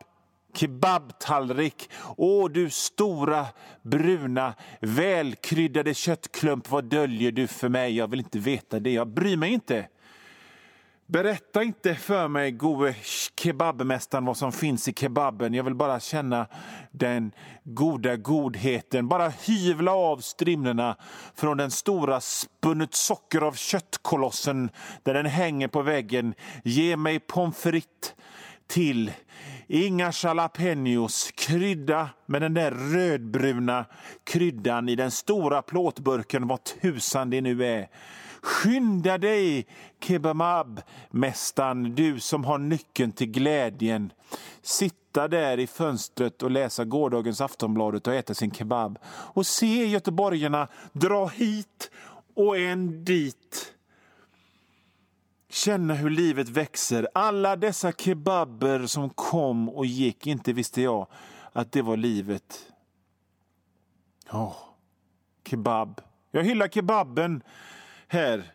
kebabtallrik. 0.55 1.91
Åh, 2.17 2.51
du 2.51 2.71
stora, 2.71 3.47
bruna, 3.83 4.55
välkryddade 4.81 5.95
köttklump, 5.95 6.71
vad 6.71 6.85
döljer 6.85 7.33
du 7.33 7.47
för 7.47 7.69
mig? 7.69 7.97
Jag 7.97 8.11
vill 8.11 8.21
inte 8.21 8.39
veta 8.39 8.81
det, 8.81 8.91
jag 8.91 9.09
bryr 9.09 9.37
mig 9.37 9.53
inte. 9.53 9.87
Berätta 11.07 11.63
inte 11.63 11.95
för 11.95 12.29
mig, 12.29 12.51
gode 12.51 12.95
kebabmästaren, 13.37 14.25
vad 14.25 14.37
som 14.37 14.53
finns 14.53 14.89
i 14.89 14.93
kebaben. 14.93 15.55
Jag 15.55 15.65
vill 15.65 15.75
bara 15.75 16.01
känna 16.01 16.47
den 16.91 17.33
goda 17.65 18.17
godheten. 18.17 19.09
Bara 19.09 19.29
hyvla 19.29 19.93
av 19.93 20.19
strimlorna 20.19 20.97
från 21.35 21.57
den 21.57 21.71
stora 21.71 22.21
spunnet 22.21 22.95
socker 22.95 23.41
av 23.41 23.53
köttkolossen 23.53 24.71
där 25.03 25.15
den 25.15 25.27
hänger 25.27 25.69
på 25.69 25.83
väggen. 25.83 26.35
Ge 26.65 26.97
mig 26.97 27.21
pommes 27.21 27.57
frites 27.57 28.15
till 28.67 29.13
Inga 29.75 30.13
jalapenos, 30.13 31.31
krydda 31.35 32.09
med 32.27 32.43
den 32.43 32.55
där 32.55 32.71
rödbruna 32.71 33.85
kryddan 34.25 34.89
i 34.89 34.97
den 34.97 35.11
stora 35.11 35.63
plåtburken, 35.63 36.49
vad 36.49 36.65
tusan 36.65 37.31
det 37.31 37.41
nu 37.41 37.65
är. 37.65 37.89
Skynda 38.43 39.19
dig, 39.19 39.67
kebabmästaren, 40.01 41.95
du 41.95 42.21
som 42.21 42.45
har 42.45 42.59
nyckeln 42.59 43.13
till 43.13 43.31
glädjen. 43.31 44.13
Sitta 44.63 45.29
där 45.29 45.59
i 45.59 45.67
fönstret 45.67 46.43
och 46.43 46.51
läsa 46.51 46.85
gårdagens 46.85 47.41
Aftonbladet 47.41 48.07
och 48.07 48.15
äta 48.15 48.35
sin 48.35 48.51
kebab. 48.51 48.99
Och 49.07 49.47
se 49.47 49.87
göteborgarna 49.87 50.69
dra 50.93 51.27
hit 51.27 51.91
och 52.35 52.59
en 52.59 53.05
dit 53.05 53.75
Känna 55.53 55.95
hur 55.95 56.11
livet 56.11 56.49
växer. 56.49 57.09
Alla 57.15 57.57
dessa 57.57 57.93
kebaber 57.93 58.87
som 58.87 59.11
kom 59.11 59.69
och 59.69 59.87
gick, 59.87 60.27
inte 60.27 60.53
visste 60.53 60.83
jag 60.83 61.07
att 61.53 61.73
det 61.73 61.83
var 61.83 61.97
livet. 61.97 62.73
Ja, 64.31 64.45
oh, 64.45 64.57
kebab. 65.49 66.01
Jag 66.31 66.45
hyllar 66.45 66.69
kebaben 66.69 67.43
här 68.09 68.53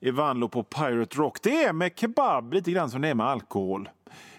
i 0.00 0.10
Vanlo 0.10 0.48
på 0.48 0.62
Pirate 0.62 1.16
Rock. 1.16 1.42
Det 1.42 1.64
är 1.64 1.72
med 1.72 1.92
kebab 1.96 2.52
lite 2.52 2.70
grann 2.70 2.90
som 2.90 3.02
det 3.02 3.08
är 3.08 3.14
med 3.14 3.26
alkohol. 3.26 3.88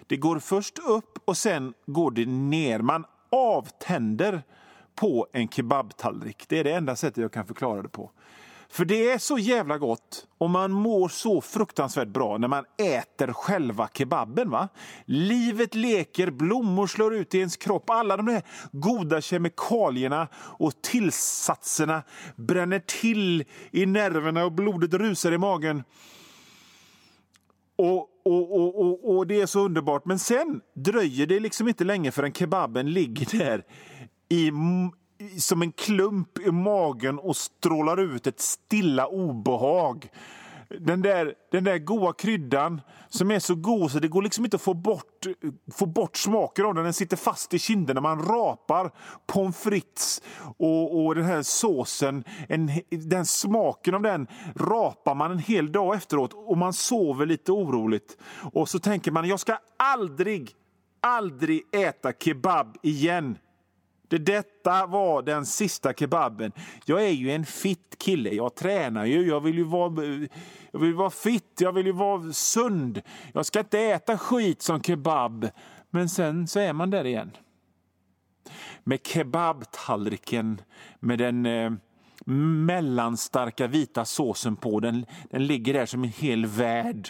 Det 0.06 0.16
går 0.16 0.38
först 0.38 0.78
upp 0.78 1.18
och 1.24 1.36
sen 1.36 1.74
går 1.86 2.10
det 2.10 2.26
ner. 2.26 2.78
Man 2.78 3.04
avtänder 3.30 4.42
på 4.94 5.26
en 5.32 5.48
kebabtallrik. 5.48 6.44
Det 6.48 6.58
är 6.58 6.64
det 6.64 6.72
enda 6.72 6.96
sättet 6.96 7.22
jag 7.22 7.32
kan 7.32 7.46
förklara 7.46 7.82
det 7.82 7.88
på. 7.88 8.10
För 8.70 8.84
det 8.84 9.10
är 9.10 9.18
så 9.18 9.38
jävla 9.38 9.78
gott 9.78 10.26
och 10.38 10.50
man 10.50 10.72
mår 10.72 11.08
så 11.08 11.40
fruktansvärt 11.40 12.08
bra 12.08 12.38
när 12.38 12.48
man 12.48 12.64
äter 12.78 13.32
själva 13.32 13.88
kebaben. 13.94 14.50
Va? 14.50 14.68
Livet 15.04 15.74
leker, 15.74 16.30
blommor 16.30 16.86
slår 16.86 17.14
ut 17.14 17.34
i 17.34 17.38
ens 17.38 17.56
kropp. 17.56 17.90
Alla 17.90 18.16
de 18.16 18.26
där 18.26 18.42
goda 18.72 19.20
kemikalierna 19.20 20.28
och 20.34 20.82
tillsatserna 20.82 22.02
bränner 22.36 22.78
till 22.78 23.44
i 23.70 23.86
nerverna 23.86 24.44
och 24.44 24.52
blodet 24.52 24.94
rusar 24.94 25.32
i 25.32 25.38
magen. 25.38 25.84
Och, 27.76 28.08
och, 28.24 28.56
och, 28.56 28.80
och, 28.80 29.16
och 29.16 29.26
det 29.26 29.40
är 29.40 29.46
så 29.46 29.60
underbart. 29.60 30.04
Men 30.04 30.18
sen 30.18 30.60
dröjer 30.74 31.26
det 31.26 31.40
liksom 31.40 31.68
inte 31.68 31.84
länge 31.84 32.10
förrän 32.10 32.32
kebaben 32.32 32.90
ligger 32.90 33.38
där 33.38 33.64
i 34.28 34.50
som 35.38 35.62
en 35.62 35.72
klump 35.72 36.38
i 36.38 36.50
magen 36.50 37.18
och 37.18 37.36
strålar 37.36 38.00
ut 38.00 38.26
ett 38.26 38.40
stilla 38.40 39.06
obehag. 39.06 40.08
Den 40.80 41.02
där, 41.02 41.34
den 41.52 41.64
där 41.64 41.78
goda 41.78 42.12
kryddan 42.12 42.80
som 43.08 43.30
är 43.30 43.38
så 43.38 43.54
god 43.54 43.90
så 43.90 43.98
det 43.98 44.08
går 44.08 44.22
liksom 44.22 44.44
inte 44.44 44.56
att 44.56 44.62
få 44.62 44.74
bort, 44.74 45.26
få 45.72 45.86
bort 45.86 46.16
smaken 46.16 46.66
av 46.66 46.74
den. 46.74 46.84
Den 46.84 46.92
sitter 46.92 47.16
fast 47.16 47.54
i 47.54 47.58
kinderna. 47.58 48.00
Man 48.00 48.22
rapar 48.22 48.90
pommes 49.26 49.56
frites 49.56 50.22
och, 50.56 51.04
och 51.04 51.14
den 51.14 51.24
här 51.24 51.42
såsen. 51.42 52.24
En, 52.48 52.70
den 52.90 53.26
smaken 53.26 53.94
av 53.94 54.02
den 54.02 54.26
rapar 54.56 55.14
man 55.14 55.30
en 55.30 55.38
hel 55.38 55.72
dag 55.72 55.96
efteråt 55.96 56.32
och 56.34 56.58
man 56.58 56.72
sover 56.72 57.26
lite 57.26 57.52
oroligt. 57.52 58.18
Och 58.52 58.68
så 58.68 58.78
tänker 58.78 59.10
man, 59.10 59.28
jag 59.28 59.40
ska 59.40 59.58
aldrig, 59.76 60.50
aldrig 61.00 61.62
äta 61.72 62.12
kebab 62.12 62.76
igen 62.82 63.38
det, 64.08 64.18
detta 64.18 64.86
var 64.86 65.22
den 65.22 65.46
sista 65.46 65.92
kebaben. 65.92 66.52
Jag 66.84 67.04
är 67.04 67.10
ju 67.10 67.30
en 67.30 67.46
fit 67.46 67.96
kille. 67.98 68.30
Jag 68.30 68.54
tränar 68.54 69.04
ju. 69.04 69.28
Jag 69.28 69.40
vill 69.40 69.58
ju 69.58 69.64
vara, 69.64 70.04
jag 70.70 70.80
vill 70.80 70.94
vara 70.94 71.10
fit. 71.10 71.60
Jag 71.60 71.72
vill 71.72 71.86
ju 71.86 71.92
vara 71.92 72.32
sund. 72.32 73.02
Jag 73.32 73.46
ska 73.46 73.58
inte 73.58 73.80
äta 73.80 74.18
skit 74.18 74.62
som 74.62 74.82
kebab. 74.82 75.48
Men 75.90 76.08
sen 76.08 76.48
så 76.48 76.60
är 76.60 76.72
man 76.72 76.90
där 76.90 77.04
igen. 77.04 77.30
Med 78.84 79.06
kebabtallriken 79.06 80.60
med 81.00 81.18
den 81.18 81.46
eh, 81.46 81.72
mellanstarka 82.24 83.66
vita 83.66 84.04
såsen 84.04 84.56
på. 84.56 84.80
Den, 84.80 85.06
den 85.30 85.46
ligger 85.46 85.74
där 85.74 85.86
som 85.86 86.02
en 86.02 86.12
hel 86.16 86.46
värld. 86.46 87.08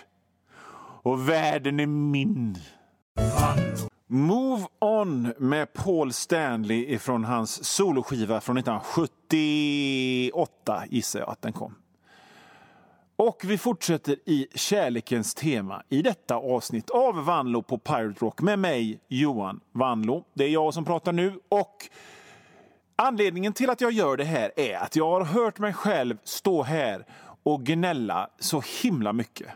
Och 1.03 1.29
världen 1.29 1.81
är 1.81 1.87
min. 1.87 2.57
Move 4.11 4.67
On 4.79 5.33
med 5.39 5.73
Paul 5.73 6.13
Stanley 6.13 6.99
från 6.99 7.25
hans 7.25 7.65
soloskiva 7.65 8.41
från 8.41 8.59
1978, 8.59 10.85
gissar 10.91 11.21
jag 11.21 11.29
att 11.29 11.43
den 11.43 11.53
kom. 11.53 11.75
Och 13.17 13.43
vi 13.45 13.59
fortsätter 13.59 14.17
i 14.25 14.47
kärlekens 14.55 15.35
tema 15.35 15.83
i 15.89 16.03
detta 16.03 16.37
avsnitt 16.37 16.91
av 16.91 17.25
Vanlo 17.25 17.63
på 17.63 17.79
Pirate 17.79 18.25
Rock 18.25 18.41
med 18.41 18.59
mig, 18.59 19.01
Johan 19.09 19.61
Vanlo. 19.73 20.25
Det 20.35 20.45
är 20.45 20.49
jag 20.49 20.75
som 20.75 20.85
pratar 20.85 21.13
nu 21.13 21.41
och 21.49 21.77
anledningen 22.97 23.53
till 23.53 23.71
att 23.71 23.81
jag 23.81 23.93
gör 23.93 24.17
det 24.17 24.25
här 24.25 24.53
är 24.57 24.79
att 24.79 24.97
jag 24.97 25.11
har 25.11 25.25
hört 25.25 25.59
mig 25.59 25.73
själv 25.73 26.19
stå 26.25 26.63
här 26.63 27.07
och 27.43 27.63
gnälla 27.63 28.31
så 28.39 28.63
himla 28.83 29.13
mycket. 29.13 29.49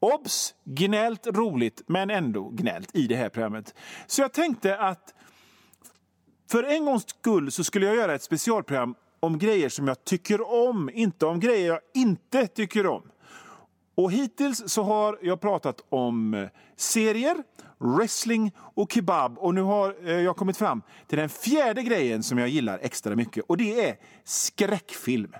Obs! 0.00 0.54
Gnällt 0.64 1.26
roligt, 1.26 1.82
men 1.86 2.10
ändå 2.10 2.48
gnällt 2.48 2.96
i 2.96 3.06
det 3.06 3.16
här 3.16 3.28
programmet. 3.28 3.74
Så 4.06 4.22
jag 4.22 4.32
tänkte 4.32 4.78
att 4.78 5.14
för 6.50 6.62
en 6.62 6.84
gångs 6.84 7.08
skull 7.08 7.52
så 7.52 7.64
skulle 7.64 7.86
jag 7.86 7.96
göra 7.96 8.14
ett 8.14 8.22
specialprogram 8.22 8.94
om 9.20 9.38
grejer 9.38 9.68
som 9.68 9.88
jag 9.88 10.04
tycker 10.04 10.68
om, 10.68 10.90
inte 10.94 11.26
om 11.26 11.40
grejer 11.40 11.66
jag 11.68 11.80
inte 11.94 12.46
tycker 12.46 12.86
om. 12.86 13.02
Och 13.94 14.12
hittills 14.12 14.62
så 14.66 14.82
har 14.82 15.18
jag 15.22 15.40
pratat 15.40 15.80
om 15.88 16.34
eh, 16.34 16.48
serier, 16.76 17.36
wrestling 17.78 18.52
och 18.58 18.92
kebab. 18.92 19.38
Och 19.38 19.54
nu 19.54 19.60
har 19.60 20.08
eh, 20.08 20.20
jag 20.20 20.36
kommit 20.36 20.56
fram 20.56 20.82
till 21.06 21.18
den 21.18 21.28
fjärde 21.28 21.82
grejen 21.82 22.22
som 22.22 22.38
jag 22.38 22.48
gillar 22.48 22.78
extra 22.82 23.16
mycket 23.16 23.44
och 23.46 23.56
det 23.56 23.88
är 23.88 23.96
skräckfilm. 24.24 25.32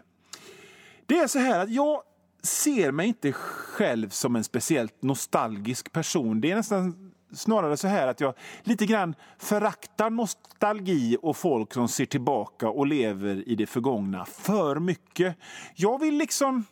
Det 1.07 1.19
är 1.19 1.27
så 1.27 1.39
här 1.39 1.61
att 1.61 1.71
jag 1.71 2.03
ser 2.47 2.93
mig 2.93 3.09
inte 3.09 3.33
själv 3.33 4.09
som 4.09 4.37
en 4.37 4.45
speciellt 4.45 5.03
nostalgisk 5.03 5.93
person. 5.93 6.41
Det 6.41 6.51
är 6.51 6.57
nästan 6.57 7.13
snarare 7.33 7.77
så 7.77 7.89
här 7.89 8.09
att 8.09 8.21
jag 8.21 8.35
lite 8.63 8.87
grann 8.87 9.15
föraktar 9.39 10.11
nostalgi 10.11 11.17
och 11.23 11.37
folk 11.37 11.73
som 11.73 11.89
ser 11.89 12.07
tillbaka 12.07 12.69
och 12.69 12.87
lever 12.87 13.49
i 13.49 13.55
det 13.55 13.67
förgångna 13.67 14.25
för 14.25 14.77
mycket. 14.77 15.37
Jag 15.75 16.01
vill 16.01 16.15
liksom... 16.15 16.65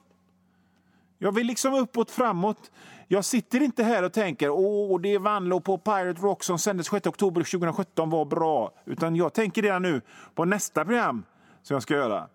Jag 1.18 1.32
vill 1.32 1.46
liksom 1.46 1.74
uppåt, 1.74 2.10
framåt. 2.10 2.70
Jag 3.08 3.24
sitter 3.24 3.62
inte 3.62 3.82
här 3.84 4.02
och 4.02 4.12
tänker 4.12 4.50
åh, 4.50 5.00
det 5.00 5.18
Vanlo 5.18 5.60
på 5.60 5.78
Pirate 5.78 6.20
Rock 6.20 6.44
som 6.44 6.58
sändes 6.58 6.86
6 6.86 7.06
oktober 7.06 7.42
2017 7.42 8.10
var 8.10 8.24
bra. 8.24 8.72
Utan 8.84 9.16
jag 9.16 9.32
tänker 9.32 9.62
redan 9.62 9.82
nu 9.82 10.00
på 10.34 10.44
nästa 10.44 10.84
program 10.84 11.24
som 11.62 11.74
jag 11.74 11.82
ska 11.82 11.94
göra. 11.94 12.28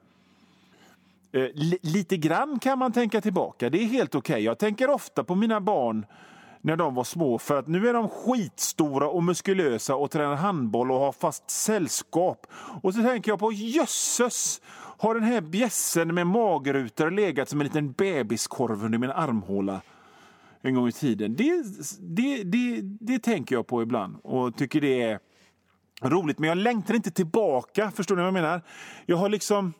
Eh, 1.31 1.47
lite 1.81 2.17
grann 2.17 2.59
kan 2.59 2.79
man 2.79 2.91
tänka 2.91 3.21
tillbaka, 3.21 3.69
det 3.69 3.83
är 3.83 3.85
helt 3.85 4.15
okej. 4.15 4.33
Okay. 4.33 4.43
Jag 4.43 4.59
tänker 4.59 4.89
ofta 4.89 5.23
på 5.23 5.35
mina 5.35 5.61
barn 5.61 6.05
när 6.61 6.75
de 6.75 6.95
var 6.95 7.03
små 7.03 7.37
för 7.37 7.59
att 7.59 7.67
nu 7.67 7.89
är 7.89 7.93
de 7.93 8.09
skitstora 8.09 9.09
och 9.09 9.23
muskulösa 9.23 9.95
och 9.95 10.11
tränar 10.11 10.35
handboll 10.35 10.91
och 10.91 10.99
har 10.99 11.11
fast 11.11 11.49
sällskap. 11.49 12.47
Och 12.83 12.93
så 12.93 13.01
tänker 13.01 13.31
jag 13.31 13.39
på 13.39 13.51
jösses, 13.51 14.61
har 14.97 15.15
den 15.15 15.23
här 15.23 15.41
bjässen 15.41 16.15
med 16.15 16.27
magrutor 16.27 17.11
legat 17.11 17.49
som 17.49 17.61
en 17.61 17.67
liten 17.67 17.91
bebiskorv 17.91 18.85
under 18.85 18.97
min 18.97 19.11
armhåla 19.11 19.81
en 20.61 20.75
gång 20.75 20.87
i 20.87 20.91
tiden? 20.91 21.35
Det, 21.35 21.63
det, 21.99 22.43
det, 22.43 22.81
det 22.81 23.19
tänker 23.19 23.55
jag 23.55 23.67
på 23.67 23.81
ibland 23.81 24.17
och 24.23 24.55
tycker 24.55 24.81
det 24.81 25.01
är 25.01 25.19
roligt. 26.01 26.39
Men 26.39 26.49
jag 26.49 26.57
längtar 26.57 26.93
inte 26.93 27.11
tillbaka, 27.11 27.91
förstår 27.91 28.15
ni 28.15 28.19
vad 28.21 28.27
jag 28.27 28.33
menar? 28.33 28.61
Jag 29.05 29.17
har 29.17 29.29
liksom 29.29 29.73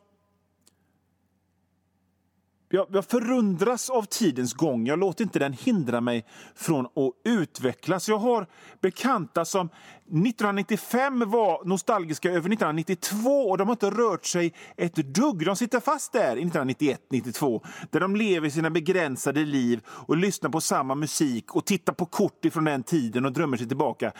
jag, 2.70 2.88
jag 2.92 3.06
förundras 3.06 3.90
av 3.90 4.04
tidens 4.04 4.54
gång. 4.54 4.88
Jag 4.88 5.00
låter 5.00 5.24
inte 5.24 5.40
den 5.40 5.54
hindra 5.54 6.02
mig 6.02 6.26
från 6.56 6.86
att 6.86 7.14
utvecklas. 7.26 8.10
Jag 8.10 8.18
har 8.18 8.48
bekanta 8.82 9.46
som 9.46 9.68
1995 9.68 11.30
var 11.30 11.66
nostalgiska 11.66 12.30
över 12.30 12.40
1992 12.40 13.30
och 13.30 13.58
de 13.58 13.68
har 13.68 13.74
inte 13.74 13.90
rört 13.90 14.26
sig 14.26 14.54
ett 14.78 14.96
dugg. 14.96 15.46
De 15.46 15.56
sitter 15.56 15.80
fast 15.80 16.14
där 16.14 16.28
i 16.28 16.42
1991, 16.42 17.02
92 17.10 17.64
där 17.92 18.00
de 18.00 18.16
lever 18.16 18.50
sina 18.50 18.70
begränsade 18.70 19.46
liv 19.46 19.82
och 19.88 20.18
lyssnar 20.18 20.50
på 20.50 20.62
samma 20.62 20.96
musik 20.96 21.56
och 21.56 21.66
tittar 21.66 21.94
på 21.94 22.06
kort 22.06 22.46
ifrån 22.46 22.64
den 22.64 22.84
tiden 22.84 23.26
och 23.26 23.32
drömmer 23.32 23.58
sig 23.58 23.68
tillbaka. 23.68 24.12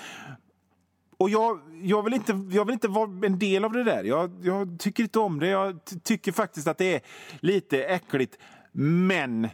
Och 1.20 1.30
jag, 1.30 1.60
jag, 1.82 2.04
vill 2.04 2.14
inte, 2.14 2.32
jag 2.52 2.66
vill 2.66 2.74
inte 2.74 2.88
vara 2.88 3.26
en 3.26 3.40
del 3.40 3.66
av 3.66 3.72
det 3.72 3.84
där. 3.84 4.04
Jag, 4.04 4.32
jag 4.42 4.80
tycker 4.80 5.04
inte 5.04 5.20
om 5.20 5.40
det. 5.40 5.48
Jag 5.48 5.80
tycker 6.04 6.32
faktiskt 6.32 6.68
att 6.68 6.78
det 6.78 6.96
är 6.96 7.02
lite 7.40 7.84
äckligt. 7.84 8.38
Men, 8.72 9.48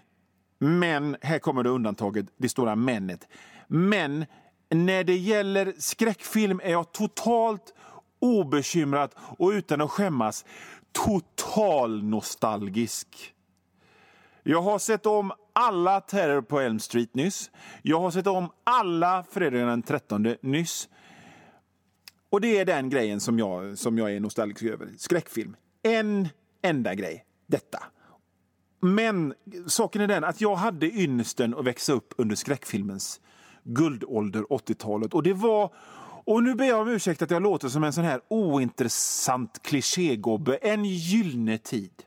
men, 0.60 1.17
här 1.21 1.39
kommer 1.39 1.63
det 1.63 1.69
undantaget, 1.69 2.25
det 2.38 2.49
stora 2.49 2.75
männet. 2.75 3.28
Men 3.67 4.25
när 4.69 5.04
det 5.04 5.15
gäller 5.15 5.73
skräckfilm 5.78 6.62
är 6.63 6.71
jag 6.71 6.91
totalt 6.91 7.73
obekymrad 8.19 9.12
och 9.17 9.49
utan 9.49 9.82
att 9.82 9.91
skämmas 9.91 10.45
total 10.91 12.04
nostalgisk. 12.04 13.34
Jag 14.43 14.62
har 14.62 14.80
sett 14.80 15.06
om 15.06 15.32
alla 15.54 16.01
Terror 16.01 16.41
på 16.41 16.60
Elm 16.60 16.80
Street 16.80 17.15
nyss. 17.15 17.51
Jag 17.82 17.99
har 17.99 18.12
sett 18.12 18.28
om 18.28 18.49
alla 18.63 19.25
Fredagen 19.32 19.67
den 19.67 19.82
13 19.82 20.36
nyss. 20.41 20.89
Och 22.36 22.41
det 22.41 22.58
är 22.58 22.65
den 22.65 22.89
grejen 22.89 23.19
som 23.19 23.39
jag, 23.39 23.78
som 23.78 23.98
jag 23.98 24.15
är 24.15 24.19
nostalgisk 24.19 24.63
över. 24.63 24.89
Skräckfilm. 24.98 25.56
En 25.84 26.28
enda 26.62 26.95
grej. 26.95 27.26
Detta. 27.48 27.84
Men 28.82 29.34
saken 29.67 30.02
är 30.02 30.08
den 30.08 30.24
att 30.24 30.41
jag 30.41 30.56
hade 30.56 30.88
ynnesten 30.88 31.56
att 31.56 31.65
växa 31.65 31.93
upp 31.93 32.13
under 32.17 32.36
skräckfilmens 32.36 33.21
guldålder, 33.63 34.41
80-talet. 34.41 35.13
Och 35.13 35.24
det 35.24 35.34
var... 35.34 35.74
Och 36.26 36.43
nu 36.43 36.56
ber 36.56 36.65
jag 36.65 36.82
om 36.82 36.88
ursäkt 36.88 37.21
att 37.21 37.32
jag 37.32 37.41
låter 37.41 37.69
som 37.69 37.84
en 37.84 37.93
sån 37.93 38.04
här 38.04 38.21
ointressant 38.28 39.62
klichégobbe. 39.63 40.56
En 40.56 40.86
gyllene 40.86 41.58
tid. 41.58 42.04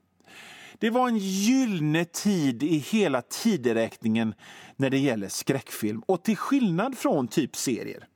Det 0.79 0.91
var 0.91 1.09
en 1.09 1.19
gyllene 1.19 2.05
tid 2.05 2.63
i 2.63 2.77
hela 2.77 3.23
tideräkningen 3.23 4.35
när 4.77 4.91
det 4.91 4.99
gäller 4.99 5.29
skräckfilm. 5.29 6.03
Och 6.07 6.23
till 6.23 6.37
skillnad 6.37 6.99
från 6.99 7.29
typ 7.29 7.57
serier 7.57 8.09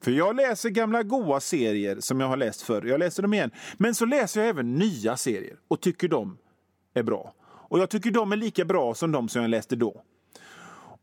för 0.00 0.10
jag 0.10 0.36
läser 0.36 0.68
gamla 0.68 1.02
goa 1.02 1.40
serier 1.40 2.00
som 2.00 2.20
jag 2.20 2.28
har 2.28 2.36
läst 2.36 2.62
förr. 2.62 2.86
Jag 2.86 2.98
läser 2.98 3.22
dem 3.22 3.34
igen. 3.34 3.50
Men 3.76 3.94
så 3.94 4.04
läser 4.04 4.40
jag 4.40 4.48
även 4.48 4.74
nya 4.74 5.16
serier 5.16 5.56
och 5.68 5.80
tycker 5.80 6.08
de 6.08 6.38
är 6.94 7.02
bra. 7.02 7.34
Och 7.42 7.78
jag 7.78 7.90
tycker 7.90 8.10
de 8.10 8.32
är 8.32 8.36
lika 8.36 8.64
bra 8.64 8.94
som 8.94 9.12
de 9.12 9.28
som 9.28 9.42
jag 9.42 9.48
läste 9.48 9.76
då. 9.76 10.02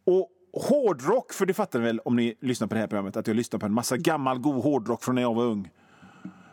Och 0.06 0.30
hårdrock, 0.54 1.34
för 1.34 1.46
det 1.46 1.54
fattar 1.54 1.80
ni 1.80 1.86
väl 1.86 2.00
om 2.00 2.16
ni 2.16 2.36
lyssnar 2.42 2.68
på 2.68 2.74
det 2.74 2.80
här 2.80 2.88
programmet, 2.88 3.18
att 3.18 3.28
jag 3.28 3.36
lyssnar 3.36 3.60
på 3.60 3.66
en 3.66 3.74
massa 3.74 3.98
gammal 3.98 4.40
god 4.40 4.64
hårdrock 4.64 5.04
från 5.04 5.16
när 5.16 5.22
jag 5.22 5.34
var 5.34 5.44
ung. 5.44 5.70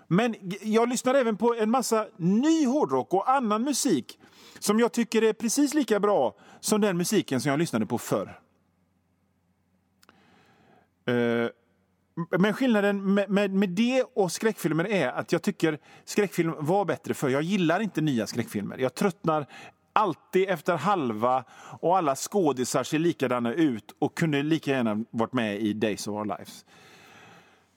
Men 0.09 0.35
jag 0.63 0.89
lyssnar 0.89 1.15
även 1.15 1.37
på 1.37 1.55
en 1.55 1.71
massa 1.71 2.07
ny 2.17 2.67
hårdrock 2.67 3.15
och 3.15 3.31
annan 3.31 3.63
musik 3.63 4.19
som 4.59 4.81
jag 4.81 4.93
tycker 4.93 5.23
är 5.23 5.33
precis 5.33 5.75
lika 5.75 6.01
bra 6.01 6.37
som 6.61 6.81
den 6.81 6.97
musiken 6.97 7.41
som 7.41 7.51
jag 7.51 7.59
lyssnade 7.59 7.87
på 7.87 7.99
förr. 7.99 8.41
Uh, 11.09 11.49
men 12.39 12.55
skillnaden 12.55 13.15
med, 13.15 13.31
med, 13.31 13.51
med, 13.51 13.71
det 13.71 14.05
och 14.15 14.33
skräckfilmer 14.33 14.89
är 14.89 15.09
att 15.09 15.33
jag 15.33 15.43
tycker 15.43 15.79
skräckfilm 16.05 16.55
var 16.59 16.85
bättre 16.85 17.15
för 17.15 17.29
Jag 17.29 17.43
gillar 17.43 17.81
inte 17.81 18.01
nya 18.01 18.27
skräckfilmer. 18.27 18.79
Jag 18.79 18.95
tröttnar 18.95 19.47
alltid 19.93 20.49
efter 20.49 20.77
halva 20.77 21.45
och 21.81 21.99
alla 21.99 22.17
skådisar 22.17 22.83
ser 22.83 22.99
likadana 22.99 23.53
ut 23.53 23.95
och 23.99 24.17
kunde 24.17 24.43
lika 24.43 24.71
gärna 24.71 25.05
varit 25.11 25.33
med 25.33 25.61
i 25.61 25.73
Days 25.73 26.07
of 26.07 26.15
Our 26.15 26.25
Lives. 26.25 26.65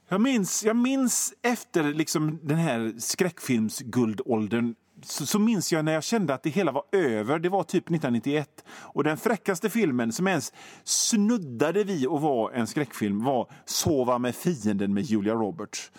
Jag 0.10 0.22
minns, 0.22 0.64
jag 0.64 0.76
minns 0.76 1.34
efter 1.42 1.84
liksom 1.84 2.40
den 2.44 2.58
här 2.58 2.94
skräckfilmsguldåldern 2.98 4.76
så, 5.08 5.26
så, 5.26 5.40
minns 5.40 5.72
jag 5.72 5.86
när 5.86 5.94
jag 5.94 6.04
kände 6.04 6.34
att 6.34 6.44
det 6.44 6.50
hela 6.50 6.72
var 6.72 6.84
över. 6.92 7.40
Det 7.40 7.50
var 7.50 7.64
typ 7.64 7.84
1991. 7.84 8.66
Och 8.70 9.04
den 9.04 9.18
fräckaste 9.18 9.70
filmen 9.70 10.12
som 10.12 10.28
ens 10.28 10.54
snuddade 10.84 11.84
vid 11.84 12.08
att 12.08 12.22
vara 12.22 12.54
en 12.54 12.68
skräckfilm 12.68 13.24
var 13.24 13.52
Sova 13.66 14.18
med 14.18 14.36
fienden 14.36 14.94
med 14.94 15.04
Julia 15.04 15.34
Roberts. 15.34 15.92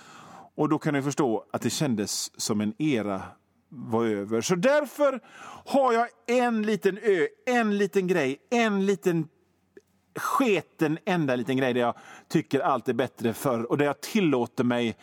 Och 0.55 0.69
då 0.69 0.79
kan 0.79 0.95
ni 0.95 1.03
förstå 1.03 1.45
att 1.53 1.63
det 1.63 1.71
kändes 1.71 2.41
som 2.41 2.61
en 2.61 2.75
era 2.79 3.23
var 3.69 4.05
över. 4.05 4.41
Så 4.41 4.55
därför 4.55 5.21
har 5.67 5.93
jag 5.93 6.09
en 6.27 6.63
liten 6.63 6.99
ö, 6.99 7.27
en 7.47 7.79
liten 7.79 8.07
grej, 8.07 8.39
en 8.51 8.87
liten 8.87 9.29
sketen 10.19 10.99
enda 11.05 11.37
liten 11.37 11.57
grej 11.57 11.75
där 11.75 11.81
jag 11.81 11.95
tycker 12.29 12.61
allt 12.61 12.89
är 12.89 12.93
bättre 12.93 13.33
för 13.33 13.71
och 13.71 13.79
där 13.79 13.85
jag 13.85 14.01
tillåter 14.01 14.65
mig 14.65 14.97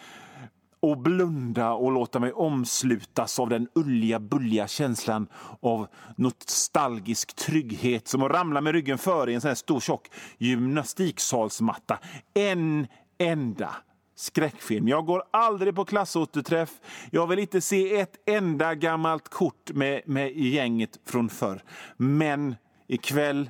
och 0.90 0.98
blunda 0.98 1.72
och 1.72 1.92
låta 1.92 2.20
mig 2.20 2.32
omslutas 2.32 3.40
av 3.40 3.50
den 3.50 3.68
ulliga, 3.76 4.20
bulliga 4.20 4.68
känslan 4.68 5.28
av 5.60 5.88
nostalgisk 6.18 7.36
trygghet 7.36 8.08
som 8.08 8.24
att 8.24 8.32
ramla 8.32 8.62
med 8.62 8.74
ryggen 8.74 8.98
före 8.98 9.32
i 9.32 9.36
en 9.36 9.42
sån 9.42 9.48
här 9.48 9.56
stor 9.56 9.80
tjock 9.80 10.08
gymnastiksalsmatta. 10.38 12.00
En 12.34 12.88
enda 13.18 13.76
skräckfilm. 14.16 14.88
Jag 14.88 15.06
går 15.06 15.24
aldrig 15.32 15.76
på 15.76 15.86
klassåterträff. 15.86 16.70
Jag 17.12 17.28
vill 17.28 17.40
inte 17.40 17.62
se 17.62 18.00
ett 18.00 18.16
enda 18.26 18.76
gammalt 18.76 19.30
kort 19.30 19.72
med, 19.72 20.02
med 20.06 20.38
gänget 20.38 21.00
från 21.06 21.30
förr. 21.30 21.64
Men 21.98 22.56
ikväll 22.88 23.50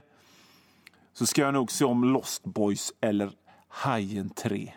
så 1.13 1.25
ska 1.25 1.41
jag 1.41 1.53
nog 1.53 1.71
se 1.71 1.85
om 1.85 2.03
Lost 2.03 2.43
Boys 2.43 2.93
eller 3.01 3.31
Hajen 3.67 4.29
3. 4.29 4.73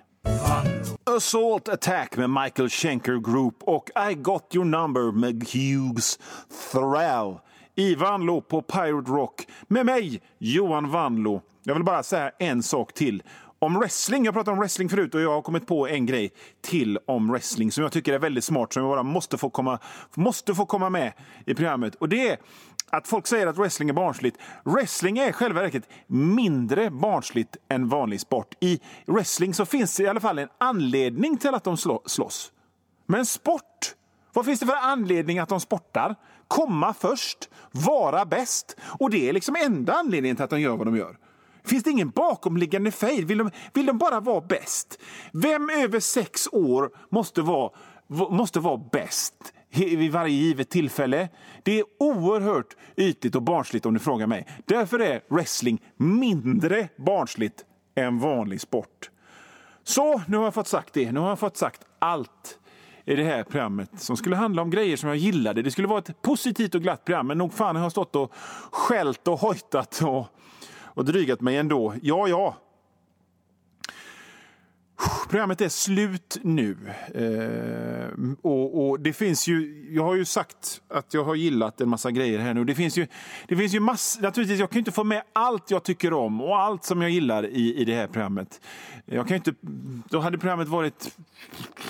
Assault 1.16 1.68
Attack 1.68 2.16
med 2.16 2.30
Michael 2.30 2.68
Schenker 2.68 3.32
Group 3.32 3.54
och 3.60 3.90
I 4.10 4.14
Got 4.14 4.54
Your 4.54 4.64
Number 4.64 5.12
med 5.12 5.44
Hughes 5.48 6.18
Thrall 6.72 7.38
I 7.74 7.94
Vanlo 7.94 8.40
på 8.40 8.62
Pirate 8.62 9.10
Rock 9.10 9.46
med 9.68 9.86
mig, 9.86 10.22
Johan 10.38 10.90
Vanlo. 10.90 11.42
Jag 11.62 11.74
vill 11.74 11.84
bara 11.84 12.02
säga 12.02 12.30
en 12.38 12.62
sak 12.62 12.92
till 12.92 13.22
om 13.58 13.78
wrestling. 13.78 14.24
Jag 14.24 14.34
pratade 14.34 14.52
om 14.52 14.58
wrestling 14.58 14.88
förut 14.88 15.14
och 15.14 15.20
jag 15.20 15.30
har 15.30 15.42
kommit 15.42 15.66
på 15.66 15.88
en 15.88 16.06
grej 16.06 16.32
till 16.60 16.98
om 17.06 17.30
wrestling 17.32 17.72
som 17.72 17.82
jag 17.82 17.92
tycker 17.92 18.12
är 18.12 18.18
väldigt 18.18 18.44
smart 18.44 18.72
som 18.72 18.82
jag 18.82 18.92
bara 18.92 19.02
måste 19.02 19.38
få 19.38 19.50
komma, 19.50 19.78
måste 20.14 20.54
få 20.54 20.66
komma 20.66 20.90
med 20.90 21.12
i 21.46 21.54
programmet. 21.54 21.94
Och 21.94 22.08
det 22.08 22.28
är 22.28 22.38
att 22.90 23.08
folk 23.08 23.26
säger 23.26 23.46
att 23.46 23.58
wrestling 23.58 23.88
är 23.88 23.92
barnsligt. 23.92 24.38
Wrestling 24.64 25.18
är 25.18 25.28
i 25.28 25.32
själva 25.32 25.62
verket 25.62 25.88
mindre 26.06 26.90
barnsligt 26.90 27.56
än 27.68 27.88
vanlig 27.88 28.20
sport. 28.20 28.54
I 28.60 28.80
wrestling 29.06 29.54
så 29.54 29.66
finns 29.66 29.96
det 29.96 30.02
i 30.02 30.06
alla 30.06 30.20
fall 30.20 30.38
en 30.38 30.48
anledning 30.58 31.38
till 31.38 31.54
att 31.54 31.64
de 31.64 31.76
slåss. 32.06 32.52
Men 33.06 33.26
sport, 33.26 33.94
vad 34.32 34.44
finns 34.44 34.60
det 34.60 34.66
för 34.66 34.74
anledning 34.74 35.38
att 35.38 35.48
de 35.48 35.60
sportar? 35.60 36.14
Komma 36.48 36.94
först, 36.94 37.48
vara 37.70 38.24
bäst. 38.24 38.76
Och 38.98 39.10
det 39.10 39.28
är 39.28 39.32
liksom 39.32 39.56
enda 39.64 39.92
anledningen 39.92 40.36
till 40.36 40.44
att 40.44 40.50
de 40.50 40.60
gör 40.60 40.76
vad 40.76 40.86
de 40.86 40.96
gör. 40.96 41.16
Finns 41.68 41.84
det 41.84 41.90
ingen 41.90 42.10
bakomliggande 42.10 42.90
fejd? 42.90 43.28
Vill 43.28 43.38
de, 43.38 43.50
vill 43.74 43.86
de 43.86 43.98
bara 43.98 44.20
vara 44.20 44.40
bäst? 44.40 44.98
Vem 45.32 45.70
över 45.70 46.00
sex 46.00 46.48
år 46.52 46.90
måste 47.10 47.42
vara, 47.42 47.70
måste 48.30 48.60
vara 48.60 48.76
bäst 48.92 49.34
vid 49.74 50.12
varje 50.12 50.34
givet 50.34 50.70
tillfälle? 50.70 51.28
Det 51.62 51.78
är 51.78 51.84
oerhört 51.98 52.76
ytligt 52.96 53.34
och 53.34 53.42
barnsligt 53.42 53.86
om 53.86 53.94
du 53.94 54.00
frågar 54.00 54.26
mig. 54.26 54.46
Därför 54.64 54.98
är 54.98 55.20
wrestling 55.28 55.82
mindre 55.96 56.88
barnsligt 56.96 57.64
än 57.94 58.18
vanlig 58.18 58.60
sport. 58.60 59.10
Så, 59.84 60.22
nu 60.26 60.36
har 60.36 60.44
jag 60.44 60.54
fått 60.54 60.68
sagt 60.68 60.94
det. 60.94 61.12
Nu 61.12 61.20
har 61.20 61.28
jag 61.28 61.38
fått 61.38 61.56
sagt 61.56 61.80
allt 61.98 62.58
i 63.04 63.16
det 63.16 63.24
här 63.24 63.42
programmet 63.42 63.90
som 63.96 64.16
skulle 64.16 64.36
handla 64.36 64.62
om 64.62 64.70
grejer 64.70 64.96
som 64.96 65.08
jag 65.08 65.18
gillade. 65.18 65.62
Det 65.62 65.70
skulle 65.70 65.88
vara 65.88 65.98
ett 65.98 66.22
positivt 66.22 66.74
och 66.74 66.82
glatt 66.82 67.04
program, 67.04 67.26
men 67.26 67.38
nog 67.38 67.52
fan 67.52 67.76
har 67.76 67.82
jag 67.82 67.92
stått 67.92 68.16
och 68.16 68.32
skällt 68.70 69.28
och 69.28 69.38
hojtat 69.38 70.02
och 70.02 70.26
och 70.98 71.04
drygat 71.04 71.40
mig 71.40 71.56
ändå. 71.56 71.94
Ja, 72.02 72.28
ja. 72.28 72.56
Programmet 75.30 75.60
är 75.60 75.68
slut 75.68 76.38
nu. 76.42 76.76
Eh, 77.14 78.30
och, 78.42 78.88
och, 78.88 79.00
det 79.00 79.12
finns 79.12 79.48
ju, 79.48 79.86
jag 79.90 80.04
har 80.04 80.14
ju 80.14 80.24
sagt 80.24 80.80
att 80.88 81.14
jag 81.14 81.24
har 81.24 81.34
gillat 81.34 81.80
en 81.80 81.88
massa 81.88 82.10
grejer 82.10 82.38
här 82.38 82.54
nu. 82.54 82.64
Det 82.64 82.74
finns 82.74 82.98
ju, 82.98 83.06
det 83.48 83.56
finns 83.56 83.74
ju 83.74 83.80
mass, 83.80 84.18
naturligtvis, 84.20 84.60
jag 84.60 84.70
kan 84.70 84.78
inte 84.78 84.92
få 84.92 85.04
med 85.04 85.22
allt 85.32 85.70
jag 85.70 85.82
tycker 85.82 86.12
om 86.12 86.40
och 86.40 86.58
allt 86.58 86.84
som 86.84 87.02
jag 87.02 87.10
gillar 87.10 87.46
i, 87.46 87.74
i 87.74 87.84
det 87.84 87.94
här 87.94 88.06
programmet. 88.06 88.60
Jag 89.04 89.28
kan 89.28 89.36
inte, 89.36 89.54
då 90.08 90.20
hade 90.20 90.38
programmet 90.38 90.68
varit 90.68 91.16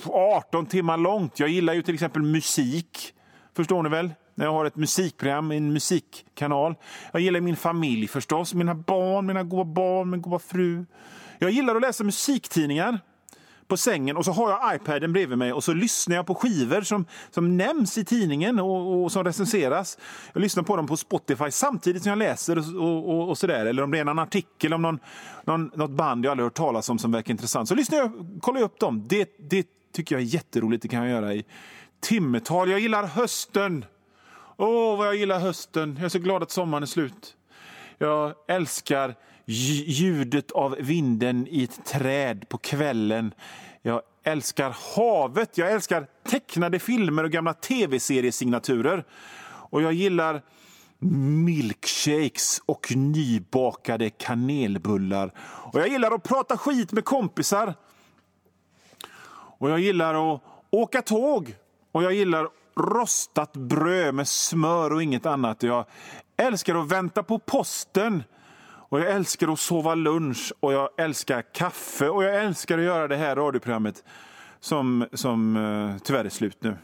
18 0.07 0.67
timmar 0.67 0.97
långt. 0.97 1.41
Jag 1.41 1.49
gillar 1.49 1.75
ju 1.75 1.83
till 1.83 1.95
exempel 1.95 2.23
musik. 2.23 3.15
Förstår 3.55 3.83
ni 3.83 3.89
väl? 3.89 4.11
När 4.39 4.45
jag 4.45 4.53
har 4.53 4.65
ett 4.65 4.77
musikprogram, 4.77 5.51
en 5.51 5.73
musikkanal. 5.73 6.75
Jag 7.13 7.23
gillar 7.23 7.41
min 7.41 7.57
familj 7.57 8.09
förstås, 8.09 8.55
mina 8.55 8.75
barn, 8.75 9.27
mina 9.27 9.43
goda 9.43 9.65
barn, 9.65 10.11
min 10.11 10.23
goda 10.23 10.39
fru. 10.39 10.85
Jag 11.39 11.51
gillar 11.51 11.77
att 11.77 11.83
läsa 11.83 12.05
musiktidningar 12.05 13.01
på 13.69 13.77
sängen 13.77 14.17
och 14.17 14.25
så 14.25 14.33
har 14.33 14.51
jag 14.51 14.77
iPaden 14.77 15.13
bredvid 15.13 15.39
mig 15.39 15.53
och 15.53 15.65
så 15.65 15.73
lyssnar 15.73 16.17
jag 16.17 16.27
på 16.27 16.35
skivor 16.35 16.81
som, 16.81 17.07
som 17.31 17.57
nämns 17.57 17.99
i 17.99 18.05
tidningen 18.05 18.61
och, 18.61 19.05
och 19.05 19.13
som 19.13 19.25
recenseras. 19.25 19.99
Jag 20.33 20.41
lyssnar 20.41 20.63
på 20.63 20.77
dem 20.77 20.87
på 20.87 20.97
Spotify 20.97 21.51
samtidigt 21.51 22.03
som 22.03 22.11
jag 22.11 22.19
läser 22.19 22.79
och, 22.81 23.09
och, 23.09 23.29
och 23.29 23.39
sådär. 23.39 23.67
Eller 23.67 23.83
om 23.83 23.91
det 23.91 23.99
är 23.99 24.07
en 24.07 24.19
artikel 24.19 24.75
om 24.75 24.83
någon, 24.83 24.99
någon, 25.45 25.71
något 25.75 25.91
band 25.91 26.25
jag 26.25 26.31
aldrig 26.31 26.45
hört 26.47 26.55
talas 26.55 26.89
om 26.89 26.99
som 26.99 27.13
verkar 27.13 27.31
intressant. 27.31 27.69
Så 27.69 27.75
lyssnar 27.75 27.99
jag, 27.99 28.13
kollar 28.41 28.61
jag 28.61 28.67
upp 28.67 28.81
dem. 28.81 29.07
Det, 29.09 29.37
det 29.51 29.67
tycker 29.93 30.15
jag 30.15 30.23
är 30.23 30.27
jätteroligt. 30.27 30.83
Det 30.83 30.89
kan 30.89 31.01
jag 31.01 31.11
göra 31.11 31.35
i 31.35 31.45
timmetal. 32.01 32.71
Jag 32.71 32.81
gillar 32.81 33.07
hösten. 33.07 33.85
Åh, 34.61 34.99
vad 34.99 35.07
jag 35.07 35.17
gillar 35.17 35.41
hösten. 35.41 35.95
Jag 35.97 36.05
är 36.05 36.09
så 36.09 36.19
glad 36.19 36.43
att 36.43 36.51
sommaren 36.51 36.83
är 36.83 36.87
slut. 36.87 37.37
Jag 37.99 38.35
älskar 38.49 39.15
ljudet 39.45 40.51
av 40.51 40.77
vinden 40.81 41.47
i 41.51 41.65
ett 41.65 41.85
träd 41.85 42.49
på 42.49 42.59
kvällen. 42.59 43.35
Jag 43.83 44.03
älskar 44.23 44.77
havet. 44.97 45.59
Jag 45.59 45.73
älskar 45.73 46.07
tecknade 46.29 46.79
filmer 46.79 47.25
och 47.25 47.31
gamla 47.31 47.55
tv-seriesignaturer. 47.55 49.05
Och 49.43 49.83
jag 49.83 49.93
gillar 49.93 50.43
milkshakes 51.45 52.63
och 52.67 52.93
nybakade 52.97 54.11
kanelbullar. 54.11 55.33
Och 55.41 55.81
jag 55.81 55.89
gillar 55.89 56.15
att 56.15 56.23
prata 56.23 56.59
skit 56.59 56.93
med 56.93 57.05
kompisar. 57.05 57.75
Och 59.59 59.71
jag 59.71 59.81
gillar 59.81 60.35
att 60.35 60.43
åka 60.71 61.03
tåg. 61.03 61.55
Och 61.93 62.03
jag 62.03 62.13
gillar 62.13 62.49
rostat 62.79 63.53
bröd 63.53 64.15
med 64.15 64.29
smör 64.29 64.93
och 64.93 65.03
inget 65.03 65.27
annat. 65.27 65.63
Jag 65.63 65.85
älskar 66.37 66.75
att 66.75 66.93
vänta 66.93 67.23
på 67.23 67.39
posten. 67.39 68.23
Och 68.91 69.01
jag 69.01 69.11
älskar 69.11 69.53
att 69.53 69.59
sova 69.59 69.95
lunch 69.95 70.53
och 70.61 70.73
jag 70.73 70.89
älskar 70.99 71.43
kaffe 71.55 72.09
och 72.09 72.25
jag 72.25 72.45
älskar 72.45 72.79
att 72.79 72.85
göra 72.85 73.09
det 73.09 73.17
här 73.17 73.37
radioprogrammet 73.37 74.05
som, 74.61 75.07
som 75.13 75.57
uh, 75.57 75.99
tyvärr 75.99 76.25
är 76.25 76.29
slut 76.29 76.59
nu. 76.61 76.77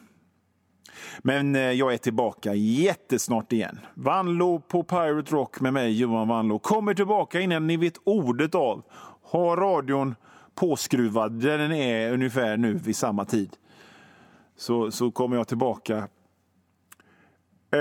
Men 1.18 1.56
uh, 1.56 1.72
jag 1.72 1.94
är 1.94 1.98
tillbaka 1.98 2.54
jättesnart 2.54 3.52
igen. 3.52 3.78
Vanlo 3.94 4.60
på 4.60 4.82
Pirate 4.82 5.32
Rock 5.32 5.60
med 5.60 5.72
mig, 5.72 6.00
Johan 6.00 6.28
Vanlo, 6.28 6.58
kommer 6.58 6.94
tillbaka 6.94 7.40
innan 7.40 7.66
ni 7.66 7.76
vet 7.76 7.98
ordet 8.04 8.54
av. 8.54 8.82
Ha 9.22 9.56
radion 9.56 10.14
påskruvad 10.54 11.32
där 11.32 11.58
den 11.58 11.72
är 11.72 12.12
ungefär 12.12 12.56
nu 12.56 12.74
vid 12.74 12.96
samma 12.96 13.24
tid 13.24 13.56
så, 14.56 14.90
så 14.90 15.10
kommer 15.10 15.36
jag 15.36 15.48
tillbaka. 15.48 16.08
Eh, 17.74 17.80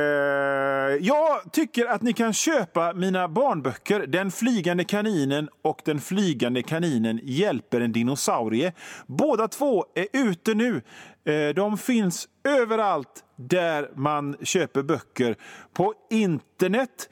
jag 1.02 1.52
tycker 1.52 1.86
att 1.86 2.02
ni 2.02 2.14
kan 2.14 2.34
köpa 2.34 2.94
mina 2.94 3.28
barnböcker 3.28 4.08
Den 4.08 4.32
flygande 4.32 4.84
kaninen 4.84 5.50
och 5.62 5.82
Den 5.86 6.02
flygande 6.02 6.64
kaninen 6.64 7.20
hjälper 7.24 7.82
en 7.82 7.92
dinosaurie. 7.92 8.74
Båda 9.08 9.48
två 9.48 9.86
är 9.96 10.08
ute 10.14 10.54
nu. 10.54 10.82
Eh, 11.26 11.56
de 11.56 11.78
finns 11.78 12.28
överallt 12.44 13.24
där 13.36 13.92
man 13.96 14.36
köper 14.42 14.84
böcker. 14.84 15.36
På 15.74 15.94
internet. 16.10 17.10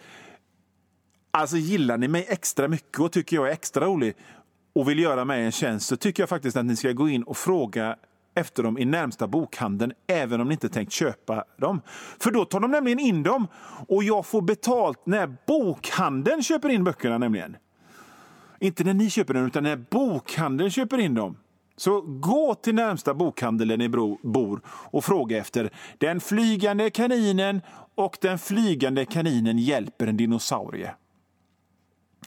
Alltså 1.32 1.58
gillar 1.58 1.98
ni 1.98 2.08
mig 2.08 2.26
extra 2.30 2.68
mycket 2.68 3.00
och 3.00 3.12
tycker 3.12 3.36
jag 3.36 3.48
är 3.48 3.52
extra 3.52 3.86
rolig 3.86 4.16
och 4.76 4.90
vill 4.90 5.00
göra 5.00 5.26
mig 5.26 5.46
en 5.46 5.52
tjänst 5.52 5.88
så 5.88 5.98
tycker 5.98 6.24
jag 6.24 6.30
faktiskt 6.30 6.58
att 6.58 6.66
ni 6.66 6.76
ska 6.76 6.92
gå 6.92 7.10
in 7.10 7.24
och 7.24 7.38
fråga 7.38 7.96
efter 8.36 8.64
dem 8.64 8.78
i 8.78 8.86
närmsta 8.86 9.28
bokhandeln 9.28 9.94
även 10.08 10.42
om 10.42 10.48
ni 10.48 10.54
inte 10.54 10.70
tänkt 10.70 10.92
köpa 10.92 11.44
dem. 11.58 11.82
För 12.20 12.32
då 12.32 12.46
tar 12.46 12.60
de 12.60 12.72
nämligen 12.72 13.00
in 13.00 13.24
dem 13.24 13.48
och 13.88 14.04
jag 14.04 14.26
får 14.26 14.42
betalt 14.42 15.06
när 15.06 15.36
bokhandeln 15.48 16.44
köper 16.44 16.70
in 16.70 16.84
böckerna 16.84 17.18
nämligen. 17.18 17.58
Inte 18.60 18.84
när 18.84 18.94
ni 18.94 19.10
köper 19.10 19.34
dem 19.34 19.46
utan 19.46 19.64
när 19.64 19.76
bokhandeln 19.76 20.72
köper 20.72 20.98
in 20.98 21.16
dem. 21.16 21.38
Så 21.78 22.02
gå 22.02 22.56
till 22.56 22.76
närmsta 22.76 23.14
bokhandel 23.14 23.68
där 23.68 23.78
ni 23.78 23.90
bor 24.24 24.62
och 24.66 25.06
fråga 25.06 25.38
efter 25.38 25.70
Den 25.98 26.20
flygande 26.20 26.90
kaninen 26.90 27.62
och 27.96 28.18
Den 28.22 28.40
flygande 28.40 29.06
kaninen 29.06 29.58
hjälper 29.58 30.08
en 30.08 30.18
dinosaurie. 30.18 30.92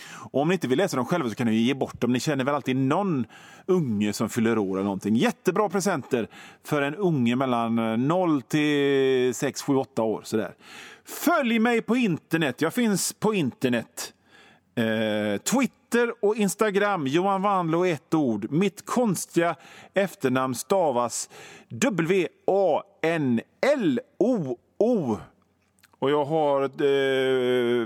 Och 0.03 0.41
om 0.41 0.49
ni 0.49 0.55
inte 0.55 0.69
vill 0.69 0.79
läsa 0.79 0.97
dem 0.97 1.07
själva 1.07 1.29
så 1.29 1.35
kan 1.35 1.47
ni 1.47 1.55
ge 1.55 1.75
bort 1.75 2.01
dem. 2.01 2.13
Ni 2.13 2.21
känner 2.21 2.45
väl 2.45 2.55
alltid 2.55 2.77
någon 2.77 3.27
unge 3.67 4.13
som 4.13 4.29
fyller 4.29 4.59
år 4.59 4.77
eller 4.77 4.85
någonting. 4.85 5.17
Jättebra 5.17 5.69
presenter 5.69 6.29
för 6.65 6.83
en 6.83 6.95
unge 6.95 7.37
mellan 7.37 8.09
0 8.09 8.43
till 8.43 9.35
6, 9.35 9.63
7, 9.63 9.77
8 9.77 10.03
år. 10.03 10.21
Sådär. 10.25 10.55
Följ 11.05 11.59
mig 11.59 11.83
på 11.83 11.97
internet. 11.97 12.61
Jag 12.61 12.75
finns 12.75 13.13
på 13.13 13.35
internet. 13.35 14.13
Eh, 14.75 15.39
Twitter 15.39 16.25
och 16.25 16.37
Instagram. 16.37 17.07
Johan 17.07 17.43
Wanlo 17.43 17.87
ett 17.87 18.15
ord. 18.15 18.51
Mitt 18.51 18.87
konstiga 18.87 19.57
efternamn 19.95 20.55
stavas 20.55 21.31
W-A-N-L-O-O. 21.69 22.39
-O. 24.79 25.19
Och 25.99 26.11
jag 26.11 26.25
har 26.25 26.63
eh, 26.63 26.69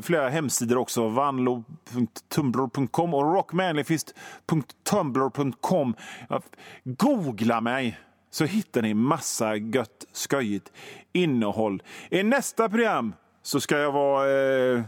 flera 0.03 0.29
hemsidor 0.29 0.77
också. 0.77 1.09
Vanlo.tumblr.com 1.93 3.15
och 3.15 3.35
rockmanlyfist.tumblr.com. 3.35 5.95
Googla 6.85 7.61
mig 7.61 7.99
så 8.31 8.45
hittar 8.45 8.83
ni 8.83 8.95
massa 8.95 9.57
gött, 9.57 10.07
skojigt 10.13 10.73
innehåll. 11.13 11.83
I 12.11 12.23
nästa 12.23 12.69
program 12.69 13.15
så 13.43 13.61
ska 13.61 13.79
jag 13.79 13.93
vara 13.93 14.31
eh, 14.31 14.83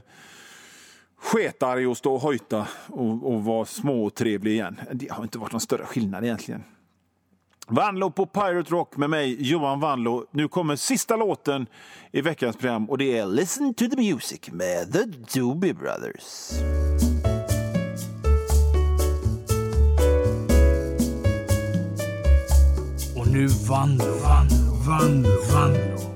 sketarg 1.18 1.86
och 1.86 1.96
stå 1.96 2.14
och 2.14 2.20
hojta 2.20 2.68
och, 2.86 3.34
och 3.34 3.44
vara 3.44 3.64
småtrevlig 3.64 4.52
igen. 4.52 4.80
Det 4.92 5.10
har 5.10 5.22
inte 5.22 5.38
varit 5.38 5.52
någon 5.52 5.60
större 5.60 5.84
skillnad 5.84 6.24
egentligen. 6.24 6.64
Vanlo 7.72 8.11
på 8.11 8.26
Pirate 8.26 8.70
Rock 8.70 8.96
med 8.96 9.11
mig, 9.11 9.37
Johan 9.50 9.80
Vanlo. 9.80 10.24
Nu 10.30 10.48
kommer 10.48 10.76
sista 10.76 11.16
låten 11.16 11.66
i 12.12 12.20
veckans 12.20 12.56
program 12.56 12.90
och 12.90 12.98
det 12.98 13.18
är 13.18 13.26
Listen 13.26 13.74
to 13.74 13.85
the 13.87 13.96
Music 13.96 14.40
med 14.52 14.92
The 14.92 15.04
Doobie 15.35 15.74
Brothers. 15.74 16.50
Och 23.16 23.26
nu 23.26 23.46
Vanlo, 23.46 24.04
Vanlo, 24.04 24.74
Vanlo, 24.87 25.30
Vanlo. 25.52 26.10